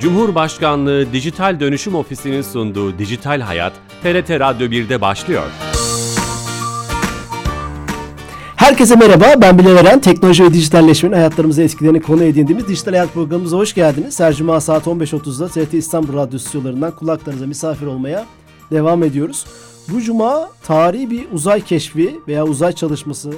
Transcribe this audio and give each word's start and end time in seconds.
Cumhurbaşkanlığı 0.00 1.12
Dijital 1.12 1.60
Dönüşüm 1.60 1.94
Ofisi'nin 1.94 2.42
sunduğu 2.42 2.98
Dijital 2.98 3.40
Hayat, 3.40 3.72
TRT 4.02 4.30
Radyo 4.30 4.66
1'de 4.66 5.00
başlıyor. 5.00 5.46
Herkese 8.56 8.96
merhaba, 8.96 9.24
ben 9.40 9.58
Bilal 9.58 9.76
Eren. 9.76 10.00
Teknoloji 10.00 10.44
ve 10.44 10.52
dijitalleşmenin 10.52 11.14
hayatlarımıza 11.14 11.62
etkilerini 11.62 12.02
konu 12.02 12.24
edindiğimiz 12.24 12.68
Dijital 12.68 12.92
Hayat 12.92 13.14
programımıza 13.14 13.56
hoş 13.56 13.74
geldiniz. 13.74 14.20
Her 14.20 14.34
cuma 14.34 14.60
saat 14.60 14.86
15.30'da 14.86 15.48
TRT 15.48 15.74
İstanbul 15.74 16.14
Radyo 16.14 16.38
stüdyolarından 16.38 16.96
kulaklarınıza 16.96 17.46
misafir 17.46 17.86
olmaya 17.86 18.26
devam 18.70 19.02
ediyoruz. 19.02 19.46
Bu 19.88 20.00
cuma 20.00 20.50
tarihi 20.62 21.10
bir 21.10 21.24
uzay 21.32 21.60
keşfi 21.60 22.20
veya 22.28 22.44
uzay 22.44 22.72
çalışmasını 22.72 23.34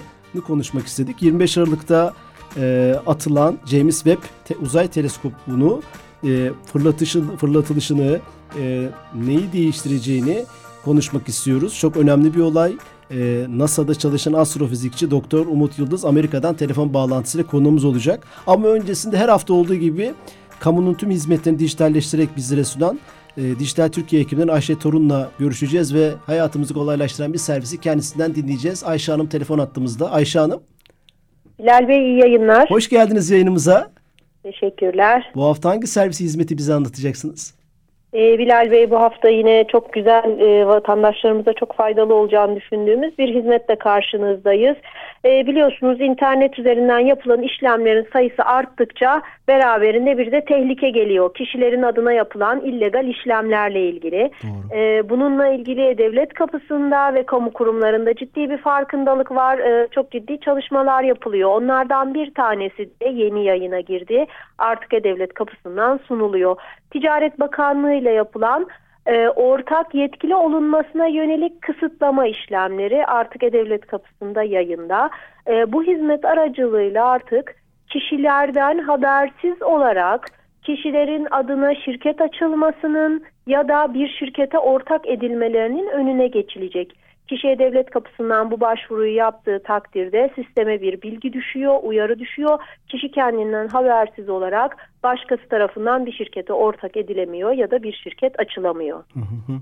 konuşmak 0.46 0.86
istedik. 0.86 1.22
25 1.22 1.58
Aralık'ta 1.58 2.14
e, 2.56 2.94
atılan 3.06 3.58
James 3.66 3.96
Webb 3.96 4.22
te, 4.44 4.54
uzay 4.62 4.88
teleskopunu 4.88 5.82
e, 6.24 6.50
fırlatışın, 6.72 7.36
fırlatılışını 7.36 8.20
e, 8.60 8.88
neyi 9.14 9.52
değiştireceğini 9.52 10.44
konuşmak 10.84 11.28
istiyoruz. 11.28 11.78
Çok 11.78 11.96
önemli 11.96 12.34
bir 12.34 12.40
olay. 12.40 12.72
Ee, 13.12 13.46
NASA'da 13.48 13.94
çalışan 13.94 14.32
astrofizikçi 14.32 15.10
Doktor 15.10 15.46
Umut 15.46 15.78
Yıldız 15.78 16.04
Amerika'dan 16.04 16.54
telefon 16.54 16.94
bağlantısıyla 16.94 17.46
konuğumuz 17.46 17.84
olacak. 17.84 18.26
Ama 18.46 18.68
öncesinde 18.68 19.16
her 19.18 19.28
hafta 19.28 19.54
olduğu 19.54 19.74
gibi 19.74 20.12
kamunun 20.60 20.94
tüm 20.94 21.10
hizmetlerini 21.10 21.58
dijitalleştirerek 21.58 22.36
bizlere 22.36 22.64
sunan 22.64 23.00
e, 23.36 23.58
Dijital 23.58 23.88
Türkiye 23.88 24.22
ekibinden 24.22 24.48
Ayşe 24.48 24.78
Torun'la 24.78 25.30
görüşeceğiz 25.38 25.94
ve 25.94 26.12
hayatımızı 26.26 26.74
kolaylaştıran 26.74 27.32
bir 27.32 27.38
servisi 27.38 27.80
kendisinden 27.80 28.34
dinleyeceğiz. 28.34 28.84
Ayşe 28.84 29.12
Hanım 29.12 29.26
telefon 29.26 29.58
attığımızda. 29.58 30.10
Ayşe 30.10 30.38
Hanım. 30.38 30.60
Bilal 31.58 31.88
Bey 31.88 31.98
iyi 31.98 32.18
yayınlar. 32.18 32.70
Hoş 32.70 32.88
geldiniz 32.88 33.30
yayınımıza. 33.30 33.90
Teşekkürler. 34.42 35.32
Bu 35.34 35.44
hafta 35.44 35.70
hangi 35.70 35.86
servisi 35.86 36.24
hizmeti 36.24 36.58
bize 36.58 36.74
anlatacaksınız? 36.74 37.54
Ee, 38.14 38.38
Bilal 38.38 38.70
Bey 38.70 38.90
bu 38.90 39.00
hafta 39.00 39.28
yine 39.28 39.64
çok 39.64 39.92
güzel 39.92 40.40
e, 40.40 40.66
vatandaşlarımıza 40.66 41.52
çok 41.52 41.74
faydalı 41.74 42.14
olacağını 42.14 42.56
düşündüğümüz 42.56 43.18
bir 43.18 43.34
hizmetle 43.34 43.76
karşınızdayız. 43.76 44.76
E, 45.24 45.46
biliyorsunuz 45.46 46.00
internet 46.00 46.58
üzerinden 46.58 46.98
yapılan 46.98 47.42
işlemlerin 47.42 48.08
sayısı 48.12 48.42
arttıkça 48.42 49.22
beraberinde 49.48 50.18
bir 50.18 50.32
de 50.32 50.44
tehlike 50.44 50.90
geliyor. 50.90 51.34
Kişilerin 51.34 51.82
adına 51.82 52.12
yapılan 52.12 52.60
illegal 52.60 53.08
işlemlerle 53.08 53.88
ilgili. 53.88 54.30
E, 54.74 55.08
bununla 55.08 55.48
ilgili 55.48 55.98
devlet 55.98 56.34
kapısında 56.34 57.14
ve 57.14 57.22
kamu 57.22 57.52
kurumlarında 57.52 58.14
ciddi 58.14 58.50
bir 58.50 58.58
farkındalık 58.58 59.30
var. 59.30 59.58
E, 59.58 59.88
çok 59.90 60.10
ciddi 60.10 60.40
çalışmalar 60.40 61.02
yapılıyor. 61.02 61.50
Onlardan 61.50 62.14
bir 62.14 62.34
tanesi 62.34 62.90
de 63.02 63.08
yeni 63.08 63.44
yayına 63.44 63.80
girdi. 63.80 64.26
Artık 64.58 64.94
E-Devlet 64.94 65.34
kapısından 65.34 66.00
sunuluyor. 66.08 66.56
Ticaret 66.90 67.40
Bakanlığı 67.40 67.99
ile 68.00 68.10
yapılan 68.10 68.66
e, 69.06 69.28
ortak 69.28 69.94
yetkili 69.94 70.34
olunmasına 70.34 71.06
yönelik 71.06 71.62
kısıtlama 71.62 72.26
işlemleri 72.26 73.06
artık 73.06 73.42
E-Devlet 73.42 73.86
kapısında 73.86 74.42
yayında. 74.42 75.10
E, 75.48 75.72
bu 75.72 75.82
hizmet 75.82 76.24
aracılığıyla 76.24 77.06
artık 77.06 77.54
kişilerden 77.88 78.78
habersiz 78.78 79.62
olarak 79.62 80.26
kişilerin 80.62 81.26
adına 81.30 81.74
şirket 81.74 82.20
açılmasının 82.20 83.24
ya 83.46 83.68
da 83.68 83.94
bir 83.94 84.08
şirkete 84.08 84.58
ortak 84.58 85.08
edilmelerinin 85.08 85.88
önüne 85.88 86.26
geçilecek. 86.26 86.96
Kişiye 87.30 87.58
devlet 87.58 87.90
kapısından 87.90 88.50
bu 88.50 88.60
başvuruyu 88.60 89.14
yaptığı 89.14 89.62
takdirde 89.64 90.30
sisteme 90.34 90.80
bir 90.80 91.02
bilgi 91.02 91.32
düşüyor, 91.32 91.78
uyarı 91.82 92.18
düşüyor. 92.18 92.58
Kişi 92.88 93.10
kendinden 93.10 93.68
habersiz 93.68 94.28
olarak 94.28 94.76
başkası 95.02 95.48
tarafından 95.50 96.06
bir 96.06 96.12
şirkete 96.12 96.52
ortak 96.52 96.96
edilemiyor 96.96 97.52
ya 97.52 97.70
da 97.70 97.82
bir 97.82 97.92
şirket 97.92 98.40
açılamıyor. 98.40 99.04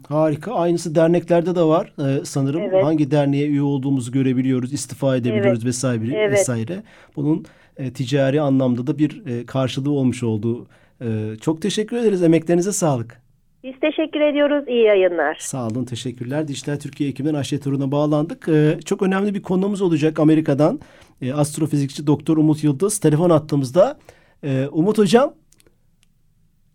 Harika. 0.08 0.54
Aynısı 0.54 0.94
derneklerde 0.94 1.54
de 1.54 1.62
var 1.62 1.92
ee, 1.98 2.24
sanırım. 2.24 2.60
Evet. 2.60 2.84
Hangi 2.84 3.10
derneğe 3.10 3.46
üye 3.46 3.62
olduğumuzu 3.62 4.12
görebiliyoruz, 4.12 4.72
istifa 4.72 5.16
edebiliyoruz 5.16 5.58
evet. 5.58 5.64
vesaire 5.64 6.16
evet. 6.16 6.32
vesaire. 6.32 6.82
Bunun 7.16 7.44
e, 7.76 7.92
ticari 7.92 8.40
anlamda 8.40 8.86
da 8.86 8.98
bir 8.98 9.26
e, 9.26 9.46
karşılığı 9.46 9.90
olmuş 9.90 10.22
olduğu. 10.22 10.66
E, 11.00 11.06
çok 11.40 11.62
teşekkür 11.62 11.96
ederiz. 11.96 12.22
Emeklerinize 12.22 12.72
sağlık. 12.72 13.27
Biz 13.64 13.74
teşekkür 13.80 14.20
ediyoruz. 14.20 14.64
İyi 14.68 14.84
yayınlar. 14.84 15.36
Sağ 15.40 15.66
olun. 15.66 15.84
Teşekkürler. 15.84 16.48
Dijital 16.48 16.76
Türkiye 16.76 17.10
ekibinden 17.10 17.34
Ayşe 17.34 17.60
Turun'a 17.60 17.92
bağlandık. 17.92 18.48
Ee, 18.48 18.78
çok 18.84 19.02
önemli 19.02 19.34
bir 19.34 19.42
konuğumuz 19.42 19.82
olacak 19.82 20.20
Amerika'dan. 20.20 20.80
Ee, 21.22 21.32
astrofizikçi 21.32 22.06
Doktor 22.06 22.36
Umut 22.36 22.64
Yıldız. 22.64 22.98
Telefon 22.98 23.30
attığımızda. 23.30 23.98
Ee, 24.44 24.66
Umut 24.72 24.98
Hocam. 24.98 25.34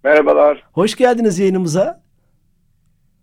Merhabalar. 0.03 0.63
Hoş 0.71 0.95
geldiniz 0.95 1.39
yayınımıza. 1.39 2.03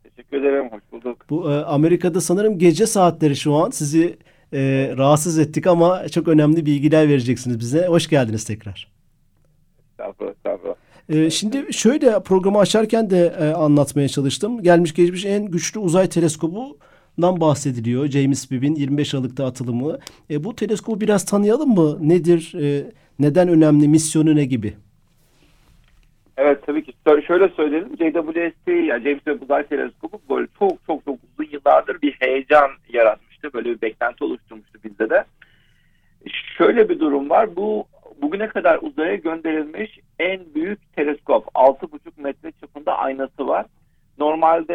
Teşekkür 0.03 0.37
ederim. 0.41 0.69
Hoş 0.71 0.83
bulduk. 0.93 1.27
Bu 1.31 1.53
e, 1.53 1.55
Amerika'da 1.55 2.21
sanırım 2.21 2.59
gece 2.59 2.87
saatleri 2.87 3.37
şu 3.37 3.55
an. 3.55 3.71
Sizi 3.71 4.19
e, 4.53 4.93
rahatsız 4.99 5.39
ettik 5.39 5.67
ama 5.67 6.09
çok 6.09 6.29
önemli 6.29 6.67
bilgiler 6.67 7.09
vereceksiniz 7.09 7.59
bize. 7.59 7.87
Hoş 7.87 8.09
geldiniz 8.09 8.45
tekrar. 8.45 9.00
Ee, 11.11 11.31
şimdi 11.31 11.73
şöyle 11.73 12.23
programı 12.23 12.59
açarken 12.59 13.11
de 13.11 13.33
e, 13.41 13.49
anlatmaya 13.49 14.09
çalıştım. 14.09 14.63
Gelmiş 14.63 14.95
geçmiş 14.95 15.25
en 15.25 15.47
güçlü 15.47 15.81
uzay 15.81 16.09
teleskobu'ndan 16.09 17.41
bahsediliyor. 17.41 18.07
James 18.07 18.41
Webb'in 18.41 18.75
25 18.75 19.15
Aralık'ta 19.15 19.47
atılımı. 19.47 19.99
E, 20.31 20.45
bu 20.45 20.57
teleskobu 20.57 21.01
biraz 21.01 21.25
tanıyalım 21.25 21.75
mı? 21.75 22.09
Nedir? 22.09 22.55
E, 22.63 22.85
neden 23.19 23.49
önemli? 23.49 23.89
Misyonu 23.89 24.37
ne 24.37 24.45
gibi? 24.45 24.75
Evet 26.37 26.67
tabii 26.67 26.85
ki. 26.85 26.93
Şöyle 27.27 27.49
söyleyelim. 27.49 27.89
JWST 27.89 28.69
yani 28.69 29.03
James 29.03 29.25
Webb 29.25 29.43
Uzay 29.43 29.67
Teleskobu 29.67 30.21
böyle 30.31 30.47
çok 30.59 30.73
çok 30.87 31.05
çok 31.05 31.19
uzun 31.33 31.51
yıllardır 31.53 32.03
bir 32.03 32.13
heyecan 32.21 32.71
yaratmıştı. 32.93 33.53
Böyle 33.53 33.71
bir 33.71 33.83
beklenti 33.83 34.25
oluşturmuştu 34.25 34.79
bizde 34.85 35.11
de. 35.11 35.25
Şöyle 36.59 36.89
bir 36.89 37.01
durum 37.01 37.31
var. 37.31 37.57
Bu 37.57 37.87
bugüne 38.31 38.49
kadar 38.49 38.79
uzaya 38.83 39.15
gönderilmiş 39.15 39.99
en 40.19 40.55
büyük 40.55 40.93
teleskop. 40.97 41.47
6,5 41.55 42.23
metre 42.23 42.53
çapında 42.61 42.99
aynası 42.99 43.49
var. 43.49 43.67
Normalde 44.19 44.75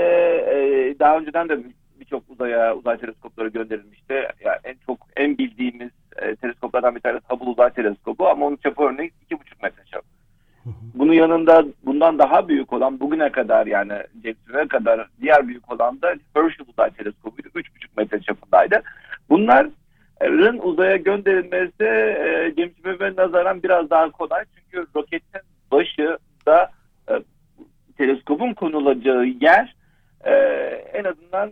e, 0.51 0.55
daha 0.99 1.17
önceden 1.17 1.49
de 1.49 1.59
birçok 1.99 2.23
uzaya 2.29 2.75
uzay 2.75 2.97
teleskopları 2.97 3.47
gönderilmişti. 3.47 4.13
Yani 4.43 4.57
en 4.63 4.75
çok 4.85 4.97
en 5.15 5.37
bildiğimiz 5.37 5.89
e, 6.15 6.35
teleskoplardan 6.35 6.95
bir 6.95 6.99
tanesi 6.99 7.23
Hubble 7.29 7.49
Uzay 7.49 7.73
Teleskobu 7.73 8.27
ama 8.27 8.45
onun 8.45 8.55
çapı 8.55 8.83
örneğin 8.83 9.11
2,5 9.29 9.37
metre 9.63 9.83
çap. 9.91 10.03
Bunun 10.95 11.13
yanında 11.13 11.65
bundan 11.85 12.19
daha 12.19 12.47
büyük 12.47 12.73
olan 12.73 12.99
bugüne 12.99 13.31
kadar 13.31 13.67
yani 13.67 13.93
James 14.23 14.67
kadar 14.67 15.07
diğer 15.21 15.47
büyük 15.47 15.71
olan 15.71 16.01
da 16.01 16.15
Herschel 16.33 16.65
Uzay 16.67 16.89
Teleskobu'ydu. 16.89 17.47
3,5 17.47 17.63
metre 17.97 18.21
çapındaydı. 18.21 18.81
Bunlar 19.29 19.67
R'ın 20.21 20.59
uzaya 20.59 20.95
gönderilmesi 20.95 21.83
e, 21.83 22.53
James 22.57 22.75
Webb'e 22.75 23.15
nazaran 23.15 23.63
biraz 23.63 23.89
daha 23.89 24.11
kolay. 24.11 24.45
Çünkü 24.55 24.87
roketin 24.95 25.41
başı 25.71 26.17
da 26.47 26.71
e, 27.09 27.13
teleskopun 27.97 28.53
konulacağı 28.53 29.25
yer 29.25 29.75
e, 30.23 30.33
en 30.93 31.03
azından 31.03 31.51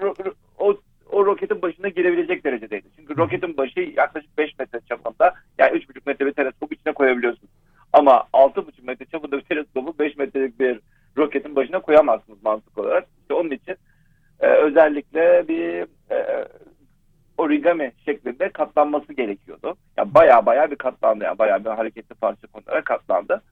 ro, 0.00 0.14
ro, 0.24 0.32
o, 0.58 0.76
o 1.10 1.26
roketin 1.26 1.62
başına 1.62 1.88
girebilecek 1.88 2.44
derecedeydi. 2.44 2.86
Çünkü 2.96 3.16
roketin 3.16 3.56
başı 3.56 3.80
yaklaşık 3.80 4.38
5 4.38 4.58
metre 4.58 4.80
çapında 4.88 5.34
yani 5.58 5.78
3,5 5.78 6.00
metre 6.06 6.26
bir 6.26 6.32
teleskop 6.32 6.72
içine 6.72 6.92
koyabiliyorsunuz. 6.92 7.52
Ama 7.92 8.24
6,5 8.32 8.62
metre 8.82 9.04
çapında 9.04 9.38
bir 9.38 9.42
teleskobu 9.42 9.98
5 9.98 10.16
metrelik 10.16 10.60
bir 10.60 10.80
roketin 11.16 11.56
başına 11.56 11.80
koyamazsınız 11.80 12.42
mantık 12.42 12.78
olarak. 12.78 13.06
İşte 13.20 13.34
onun 13.34 13.50
için 13.50 13.76
e, 14.40 14.46
özellikle 14.46 15.48
bir 15.48 15.86
e, 16.14 16.48
origami 17.38 17.92
şeklinde 18.04 18.48
katlanması 18.48 19.12
gerekiyordu. 19.12 19.76
Yani 19.96 20.14
baya 20.14 20.46
baya 20.46 20.70
bir 20.70 20.76
katlandı. 20.76 21.24
Yani 21.24 21.38
baya 21.38 21.64
bir 21.64 21.70
hareketli 21.70 22.14
parça 22.14 22.46
konulara 22.46 22.84
katlandı. 22.84 23.42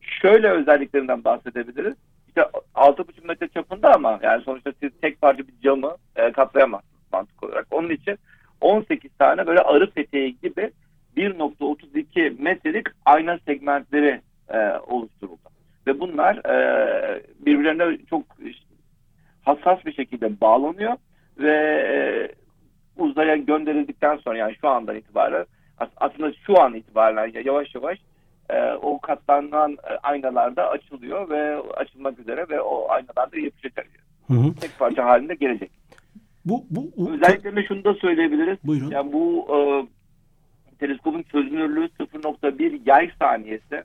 Şöyle 0.00 0.50
özelliklerinden 0.50 1.24
bahsedebiliriz. 1.24 1.94
İşte 2.28 2.40
6,5 2.74 3.26
metre 3.26 3.48
çapında 3.48 3.94
ama 3.94 4.18
yani 4.22 4.42
sonuçta 4.42 4.72
siz 4.80 4.90
tek 5.00 5.20
parça 5.20 5.48
bir 5.48 5.60
camı 5.62 5.96
e, 6.16 6.32
katlayamazsınız 6.32 7.12
mantık 7.12 7.42
olarak. 7.42 7.66
Onun 7.70 7.90
için 7.90 8.18
18 8.60 9.10
tane 9.18 9.46
böyle 9.46 9.60
arı 9.60 9.90
peteği 9.90 10.36
gibi 10.42 10.70
1.32 11.16 12.42
metrelik 12.42 12.86
ayna 13.04 13.38
segmentleri 13.38 14.20
e, 14.48 14.58
oluşturuldu. 14.86 15.48
Ve 15.86 16.00
bunlar 16.00 16.36
e, 16.36 17.22
birbirlerine 17.40 17.98
çok 18.10 18.22
hassas 19.44 19.86
bir 19.86 19.92
şekilde 19.92 20.40
bağlanıyor 20.40 20.92
ve 21.38 21.52
e, 21.94 21.98
uzaya 22.98 23.36
gönderildikten 23.36 24.16
sonra 24.16 24.38
yani 24.38 24.56
şu 24.60 24.68
andan 24.68 24.96
itibaren 24.96 25.46
aslında 25.96 26.32
şu 26.32 26.60
an 26.60 26.74
itibaren 27.08 27.44
yavaş 27.44 27.74
yavaş 27.74 27.98
e, 28.50 28.72
o 28.72 29.00
katlanan 29.00 29.72
e, 29.72 29.96
aynalar 30.02 30.56
da 30.56 30.68
açılıyor 30.68 31.30
ve 31.30 31.56
açılmak 31.76 32.18
üzere 32.18 32.46
ve 32.48 32.60
o 32.60 32.90
aynalar 32.90 33.32
da 33.32 33.38
yapışacak. 33.38 33.86
Hı 34.26 34.34
hı. 34.34 34.54
Tek 34.54 34.78
parça 34.78 35.04
halinde 35.04 35.34
gelecek. 35.34 35.70
Bu, 36.44 36.64
bu, 36.70 36.90
bu 36.96 37.10
Özellikle 37.10 37.56
de 37.56 37.64
şunu 37.66 37.84
da 37.84 37.94
söyleyebiliriz. 37.94 38.58
Buyurun. 38.64 38.90
Yani 38.90 39.12
bu 39.12 39.46
e, 39.50 39.58
teleskopun 40.78 41.22
çözünürlüğü 41.22 41.88
0.1 42.00 42.80
yay 42.86 43.10
saniyesi 43.18 43.84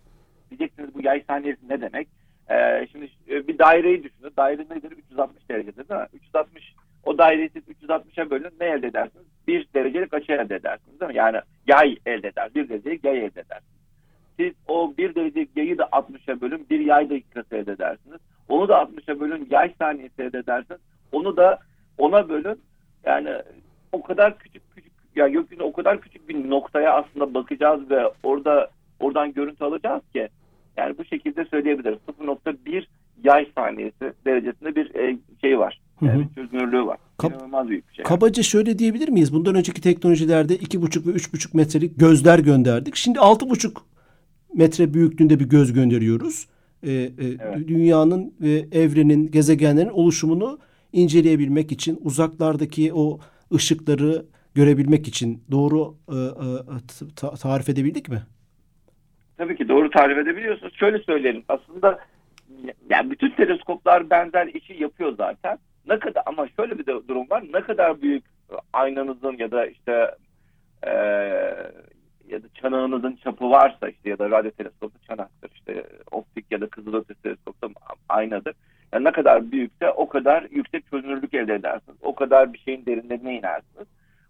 Diyeceksiniz 0.49 0.95
bu 0.95 1.03
yay 1.03 1.23
saniyesi 1.27 1.69
ne 1.69 1.81
demek? 1.81 2.07
Ee, 2.49 2.87
şimdi 2.91 3.09
e, 3.29 3.47
bir 3.47 3.59
daireyi 3.59 4.03
düşünün. 4.03 4.31
Daire 4.37 4.61
nedir? 4.61 4.91
360 4.91 5.49
derecedir 5.49 5.89
değil 5.89 5.99
mi? 5.99 6.07
360 6.13 6.73
o 7.05 7.17
daireyi 7.17 7.49
siz 7.49 7.63
360'a 7.63 8.29
bölün 8.29 8.51
ne 8.59 8.67
elde 8.67 8.87
edersiniz? 8.87 9.25
Bir 9.47 9.67
derecelik 9.75 10.13
açı 10.13 10.31
elde 10.31 10.55
edersiniz 10.55 10.99
değil 10.99 11.11
mi? 11.11 11.17
Yani 11.17 11.37
yay 11.67 11.97
elde 12.05 12.27
eder. 12.27 12.49
Bir 12.55 12.69
derecelik 12.69 13.03
yay 13.03 13.17
elde 13.17 13.41
edersiniz. 13.41 13.73
Siz 14.39 14.53
o 14.67 14.93
bir 14.97 15.15
derecelik 15.15 15.57
yayı 15.57 15.77
da 15.77 15.83
60'a 15.83 16.41
bölün 16.41 16.67
bir 16.69 16.79
yay 16.79 17.09
dakikası 17.09 17.55
elde 17.55 17.71
edersiniz. 17.71 18.19
Onu 18.49 18.67
da 18.67 18.73
60'a 18.73 19.19
bölün 19.19 19.47
yay 19.51 19.73
saniyesi 19.79 20.21
elde 20.21 20.37
edersiniz. 20.37 20.79
Onu 21.11 21.37
da 21.37 21.59
ona 21.97 22.29
bölün. 22.29 22.59
Yani 23.05 23.29
o 23.91 24.03
kadar 24.03 24.37
küçük 24.37 24.75
küçük 24.75 24.93
ya 25.15 25.27
gökyüzünde 25.27 25.63
o 25.63 25.73
kadar 25.73 26.01
küçük 26.01 26.29
bir 26.29 26.49
noktaya 26.49 26.93
aslında 26.93 27.33
bakacağız 27.33 27.89
ve 27.89 28.11
orada 28.23 28.69
oradan 28.99 29.33
görüntü 29.33 29.63
alacağız 29.63 30.01
ki 30.13 30.29
yani 30.77 30.97
bu 30.97 31.05
şekilde 31.05 31.45
söyleyebiliriz. 31.45 31.99
0.1 32.19 32.85
yay 33.23 33.51
saniyesi 33.55 34.13
derecesinde 34.25 34.75
bir 34.75 34.95
e, 34.95 35.17
şey 35.41 35.59
var. 35.59 35.79
Yani 36.07 36.27
çözünürlüğü 36.35 36.85
var. 36.85 36.97
Kab- 37.19 37.33
İnanılmaz 37.33 37.69
büyük 37.69 37.89
bir 37.89 37.93
şey. 37.93 38.05
Kabaca 38.05 38.43
şöyle 38.43 38.79
diyebilir 38.79 39.09
miyiz? 39.09 39.33
Bundan 39.33 39.55
önceki 39.55 39.81
teknolojilerde 39.81 40.55
2,5 40.55 41.07
ve 41.07 41.11
3,5 41.11 41.57
metrelik 41.57 41.99
gözler 41.99 42.39
gönderdik. 42.39 42.95
Şimdi 42.95 43.19
6,5 43.19 43.77
metre 44.55 44.93
büyüklüğünde 44.93 45.39
bir 45.39 45.45
göz 45.49 45.73
gönderiyoruz. 45.73 46.47
Ee, 46.83 46.91
e, 46.91 47.11
Evet. 47.39 47.67
Dünyanın 47.67 48.33
ve 48.41 48.65
evrenin, 48.71 49.31
gezegenlerin 49.31 49.89
oluşumunu 49.89 50.59
inceleyebilmek 50.93 51.71
için, 51.71 51.99
uzaklardaki 52.01 52.93
o 52.93 53.19
ışıkları 53.53 54.25
görebilmek 54.55 55.07
için 55.07 55.43
doğru 55.51 55.95
e, 56.09 56.15
e, 56.15 57.09
ta- 57.15 57.33
tarif 57.33 57.69
edebildik 57.69 58.09
mi? 58.09 58.21
Tabii 59.37 59.55
ki 59.57 59.69
doğru 59.69 59.89
tarif 59.89 60.17
edebiliyorsunuz. 60.17 60.73
Şöyle 60.75 60.99
söyleyelim. 60.99 61.43
Aslında 61.47 61.99
yani 62.89 63.11
bütün 63.11 63.29
teleskoplar 63.29 64.09
benzer 64.09 64.47
işi 64.47 64.73
yapıyor 64.83 65.15
zaten. 65.17 65.57
Ne 65.87 65.99
kadar 65.99 66.23
ama 66.25 66.47
şöyle 66.47 66.79
bir 66.79 66.85
de 66.85 67.07
durum 67.07 67.29
var. 67.29 67.43
Ne 67.53 67.61
kadar 67.61 68.01
büyük 68.01 68.23
aynanızın 68.73 69.37
ya 69.37 69.51
da 69.51 69.65
işte 69.65 70.15
e, 70.83 70.91
ya 72.27 72.43
da 72.43 72.47
çanağınızın 72.61 73.15
çapı 73.15 73.49
varsa 73.49 73.89
işte 73.89 74.09
ya 74.09 74.19
da 74.19 74.31
radyo 74.31 74.51
teleskopu 74.51 74.99
çanaktır 75.07 75.49
işte 75.55 75.83
optik 76.11 76.51
ya 76.51 76.61
da 76.61 76.67
kızılötesi 76.67 77.21
teleskopu 77.21 77.67
aynadır. 78.09 78.53
Yani 78.93 79.03
ne 79.03 79.11
kadar 79.11 79.51
büyükse 79.51 79.89
o 79.89 80.09
kadar 80.09 80.47
yüksek 80.51 80.89
çözünürlük 80.91 81.33
elde 81.33 81.53
edersiniz. 81.53 81.97
O 82.01 82.15
kadar 82.15 82.53
bir 82.53 82.59
şeyin 82.59 82.85
derinlerine 82.85 83.35
inersiniz. 83.35 83.87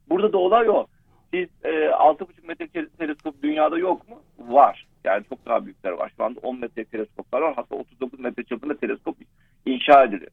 Burada 0.10 0.34
da 0.34 0.38
olay 0.38 0.70
o. 0.70 0.86
Siz 1.34 1.50
e, 1.64 1.70
6,5 1.70 2.48
metre 2.48 2.68
te- 2.68 2.90
teleskop 2.90 3.44
dünyada 3.44 3.78
yok 3.78 4.10
mu? 4.10 4.22
Var. 4.40 4.88
Yani 5.04 5.24
çok 5.30 5.46
daha 5.46 5.66
büyükler 5.66 5.92
var. 5.92 6.12
Şu 6.18 6.24
anda 6.24 6.40
10 6.40 6.60
metre 6.60 6.86
teleskoplar 6.86 7.42
var. 7.42 7.54
Hatta 7.56 7.76
39 7.76 8.20
metre 8.20 8.44
çapında 8.44 8.78
teleskop 8.78 9.18
inşa 9.66 10.04
ediliyor. 10.04 10.32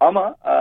Ama 0.00 0.36
e, 0.44 0.54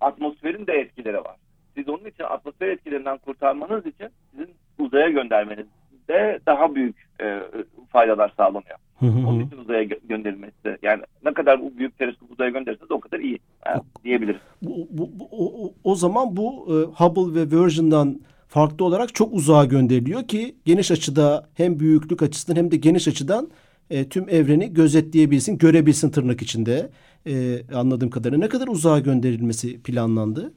atmosferin 0.00 0.66
de 0.66 0.72
etkileri 0.72 1.16
var. 1.16 1.36
Siz 1.76 1.88
onun 1.88 2.04
için 2.04 2.24
atmosfer 2.24 2.68
etkilerinden 2.68 3.18
kurtarmanız 3.18 3.86
için 3.86 4.08
sizin 4.30 4.50
uzaya 4.78 5.08
göndermeniz 5.10 5.66
de 6.08 6.40
daha 6.46 6.74
büyük 6.74 6.96
e, 7.20 7.40
faydalar 7.88 8.32
sağlanıyor. 8.36 8.78
Onun 9.02 9.40
için 9.46 9.56
uzaya 9.58 9.82
gö- 9.82 10.08
gönderilmesi. 10.08 10.78
Yani 10.82 11.02
ne 11.24 11.34
kadar 11.34 11.60
bu 11.62 11.78
büyük 11.78 11.98
teleskop 11.98 12.30
uzaya 12.32 12.50
gönderirseniz 12.50 12.90
o 12.90 13.00
kadar 13.00 13.18
iyi 13.20 13.38
yani 13.66 13.80
diyebiliriz. 14.04 14.40
Bu, 14.62 14.70
bu, 14.90 15.10
bu- 15.18 15.28
o, 15.30 15.66
o- 15.66 15.72
o 15.84 15.94
zaman 15.94 16.36
bu 16.36 16.66
e, 16.68 16.74
Hubble 17.04 17.40
ve 17.40 17.50
Virgin'dan 17.64 18.20
farklı 18.48 18.84
olarak 18.84 19.14
çok 19.14 19.32
uzağa 19.34 19.64
gönderiliyor 19.64 20.22
ki 20.28 20.54
geniş 20.64 20.90
açıda 20.90 21.46
hem 21.54 21.80
büyüklük 21.80 22.22
açısından 22.22 22.56
hem 22.60 22.70
de 22.70 22.76
geniş 22.76 23.08
açıdan 23.08 23.48
e, 23.90 24.08
tüm 24.08 24.28
evreni 24.28 24.74
gözetleyebilsin, 24.74 25.58
görebilsin 25.58 26.10
tırnak 26.10 26.42
içinde 26.42 26.88
e, 27.26 27.34
anladığım 27.74 28.10
kadarıyla. 28.10 28.38
Ne 28.38 28.48
kadar 28.48 28.68
uzağa 28.68 28.98
gönderilmesi 28.98 29.82
planlandı? 29.82 30.52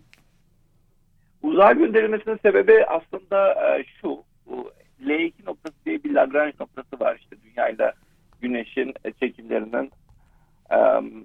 Uzay 1.43 1.77
gönderilmesinin 1.77 2.39
sebebi 2.41 2.85
aslında 2.85 3.53
e, 3.77 3.83
şu. 4.01 4.23
Bu 4.45 4.71
L2 5.05 5.31
noktası 5.47 5.75
diye 5.85 6.03
bir 6.03 6.13
Lagrange 6.13 6.53
noktası 6.59 6.99
var 6.99 7.17
işte 7.21 7.35
dünyayla 7.43 7.93
güneşin 8.41 8.93
e, 9.05 9.11
çekimlerinin 9.11 9.91
em, 10.69 11.23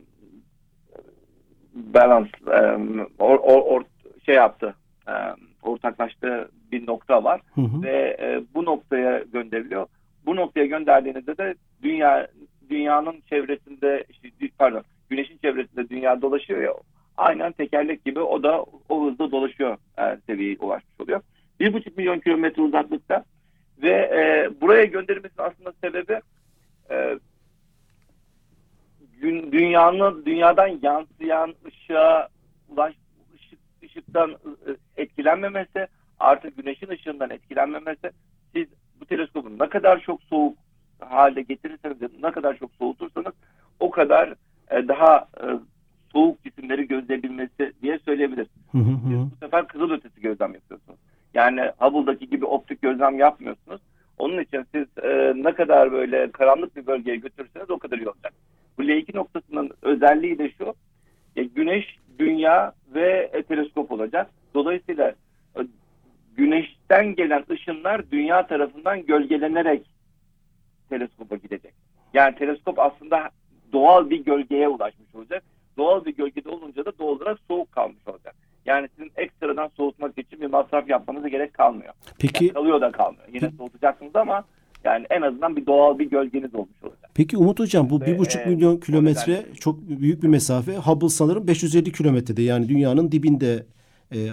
balance 1.74 2.30
em, 2.52 3.00
or, 3.18 3.38
or, 3.38 3.80
or- 3.80 4.24
şey 4.26 4.34
yaptı 4.34 4.74
em, 5.08 5.34
ortaklaştığı 5.62 6.48
bir 6.72 6.86
nokta 6.86 7.24
var 7.24 7.40
Hı 7.54 7.60
hı. 7.60 7.82
ve 7.82 8.16
e, 8.20 8.42
bu 8.54 8.64
noktaya 8.64 9.22
gönderiliyor. 9.32 9.86
Bu 10.26 10.36
noktaya 10.36 10.66
gönderdiğinizde 10.66 11.36
de 11.36 11.54
dünya 11.82 12.28
dünyanın 12.70 13.22
çevresinde 13.30 14.04
işte, 14.10 14.28
pardon 14.58 14.84
güneşin 15.14 15.38
çevresinde 15.38 15.88
dünya 15.88 16.22
dolaşıyor 16.22 16.62
ya 16.62 16.74
aynen 17.16 17.52
tekerlek 17.52 18.04
gibi 18.04 18.20
o 18.20 18.42
da 18.42 18.62
o 18.88 19.06
hızda 19.06 19.30
dolaşıyor 19.30 19.76
e, 19.98 20.18
seviyeye 20.26 20.56
ulaşmış 20.60 21.00
oluyor. 21.00 21.20
Bir 21.60 21.72
buçuk 21.72 21.96
milyon 21.96 22.18
kilometre 22.18 22.62
uzaklıkta 22.62 23.24
ve 23.82 23.90
e, 23.90 24.50
buraya 24.60 24.84
gönderilmesinin 24.84 25.46
aslında 25.46 25.72
sebebi 25.84 26.20
e, 26.90 27.18
gün, 29.20 29.52
dünyanın 29.52 30.24
dünyadan 30.26 30.78
yansıyan 30.82 31.54
ışığa 31.66 32.28
ulaş 32.68 32.94
ışık, 33.34 33.58
ışıktan 33.84 34.30
e, 34.30 35.02
etkilenmemesi 35.02 35.86
artık 36.18 36.56
güneşin 36.56 36.88
ışığından 36.88 37.30
etkilenmemesi 37.30 38.10
siz 38.54 38.66
bu 39.00 39.06
teleskobu 39.06 39.58
ne 39.58 39.68
kadar 39.68 40.00
çok 40.00 40.22
soğuk 40.22 40.58
halde 41.00 41.42
getirirseniz 41.42 41.96
ne 42.22 42.30
kadar 42.30 42.56
çok 42.56 42.70
soğutursanız 42.78 43.34
o 43.80 43.90
kadar 43.90 44.34
daha 44.88 45.28
e, 45.40 45.46
soğuk 46.12 46.42
cisimleri 46.44 46.88
gözleyebilmesi 46.88 47.72
diye 47.82 47.98
söyleyebiliriz. 47.98 48.48
Hı 48.72 48.78
hı 48.78 48.96
Siz 49.02 49.32
bu 49.32 49.36
sefer 49.40 49.68
kızılötesi 49.68 50.20
gözlem 50.20 50.54
yapıyorsunuz. 50.54 50.98
Yani 51.34 51.70
Hubble'daki 51.78 52.30
gibi 52.30 52.44
optik 52.44 52.82
gözlem 52.82 53.18
yapmıyorsunuz. 53.18 53.80
Onun 54.18 54.42
için 54.42 54.66
siz 54.74 54.86
e, 55.04 55.32
ne 55.36 55.54
kadar 55.54 55.92
böyle 55.92 56.30
karanlık 56.30 56.76
bir 56.76 56.86
bölgeye 56.86 57.16
götürürseniz 57.16 57.70
o 57.70 57.78
kadar 57.78 57.98
iyi 57.98 58.08
olacak. 58.08 58.32
Bu 58.78 58.82
L2 58.82 59.16
noktasının 59.16 59.70
özelliği 59.82 60.38
de 60.38 60.50
şu. 60.58 60.74
e, 61.36 61.44
güneş, 61.44 61.98
dünya 62.18 62.72
ve 62.94 63.30
e, 63.32 63.42
teleskop 63.42 63.92
olacak. 63.92 64.30
Dolayısıyla 64.54 65.14
e, 65.56 65.60
güneşten 66.36 67.14
gelen 67.14 67.44
ışınlar 67.50 68.10
dünya 68.10 68.46
tarafından 68.46 69.06
gölgelenerek 69.06 69.86
teleskopa 70.88 71.36
gidecek. 71.36 71.74
Yani 72.14 72.34
teleskop 72.34 72.78
aslında 72.78 73.30
doğal 73.74 74.10
bir 74.10 74.24
gölgeye 74.24 74.68
ulaşmış 74.68 75.14
olacak. 75.14 75.44
Doğal 75.76 76.04
bir 76.04 76.16
gölgede 76.16 76.48
olunca 76.48 76.84
da 76.84 76.92
doğal 76.98 77.08
olarak 77.08 77.38
soğuk 77.48 77.72
kalmış 77.72 78.08
olacak. 78.08 78.34
Yani 78.66 78.88
sizin 78.96 79.12
ekstradan 79.16 79.70
soğutmak 79.76 80.18
için 80.18 80.40
bir 80.40 80.46
masraf 80.46 80.88
yapmanıza 80.88 81.28
gerek 81.28 81.54
kalmıyor. 81.54 81.94
Peki 82.18 82.44
Yani 82.44 82.52
kalıyor 82.52 82.80
da 82.80 82.92
kalmıyor. 82.92 83.24
Yine 83.32 83.50
soğutacaksınız 83.58 84.16
ama 84.16 84.44
yani 84.84 85.06
en 85.10 85.22
azından 85.22 85.56
bir 85.56 85.66
doğal 85.66 85.98
bir 85.98 86.10
gölgeniz 86.10 86.54
olmuş 86.54 86.82
olacak. 86.82 87.10
Peki 87.14 87.36
Umut 87.36 87.60
Hocam 87.60 87.90
bu 87.90 88.00
bir 88.00 88.18
buçuk 88.18 88.46
milyon 88.46 88.76
kilometre 88.76 89.46
çok 89.60 89.80
büyük 89.88 90.22
bir 90.22 90.28
mesafe. 90.28 90.76
Hubble 90.76 91.08
sanırım 91.08 91.46
550 91.46 91.92
kilometrede 91.92 92.42
yani 92.42 92.68
dünyanın 92.68 93.12
dibinde 93.12 93.66
e, 94.14 94.18
e, 94.20 94.30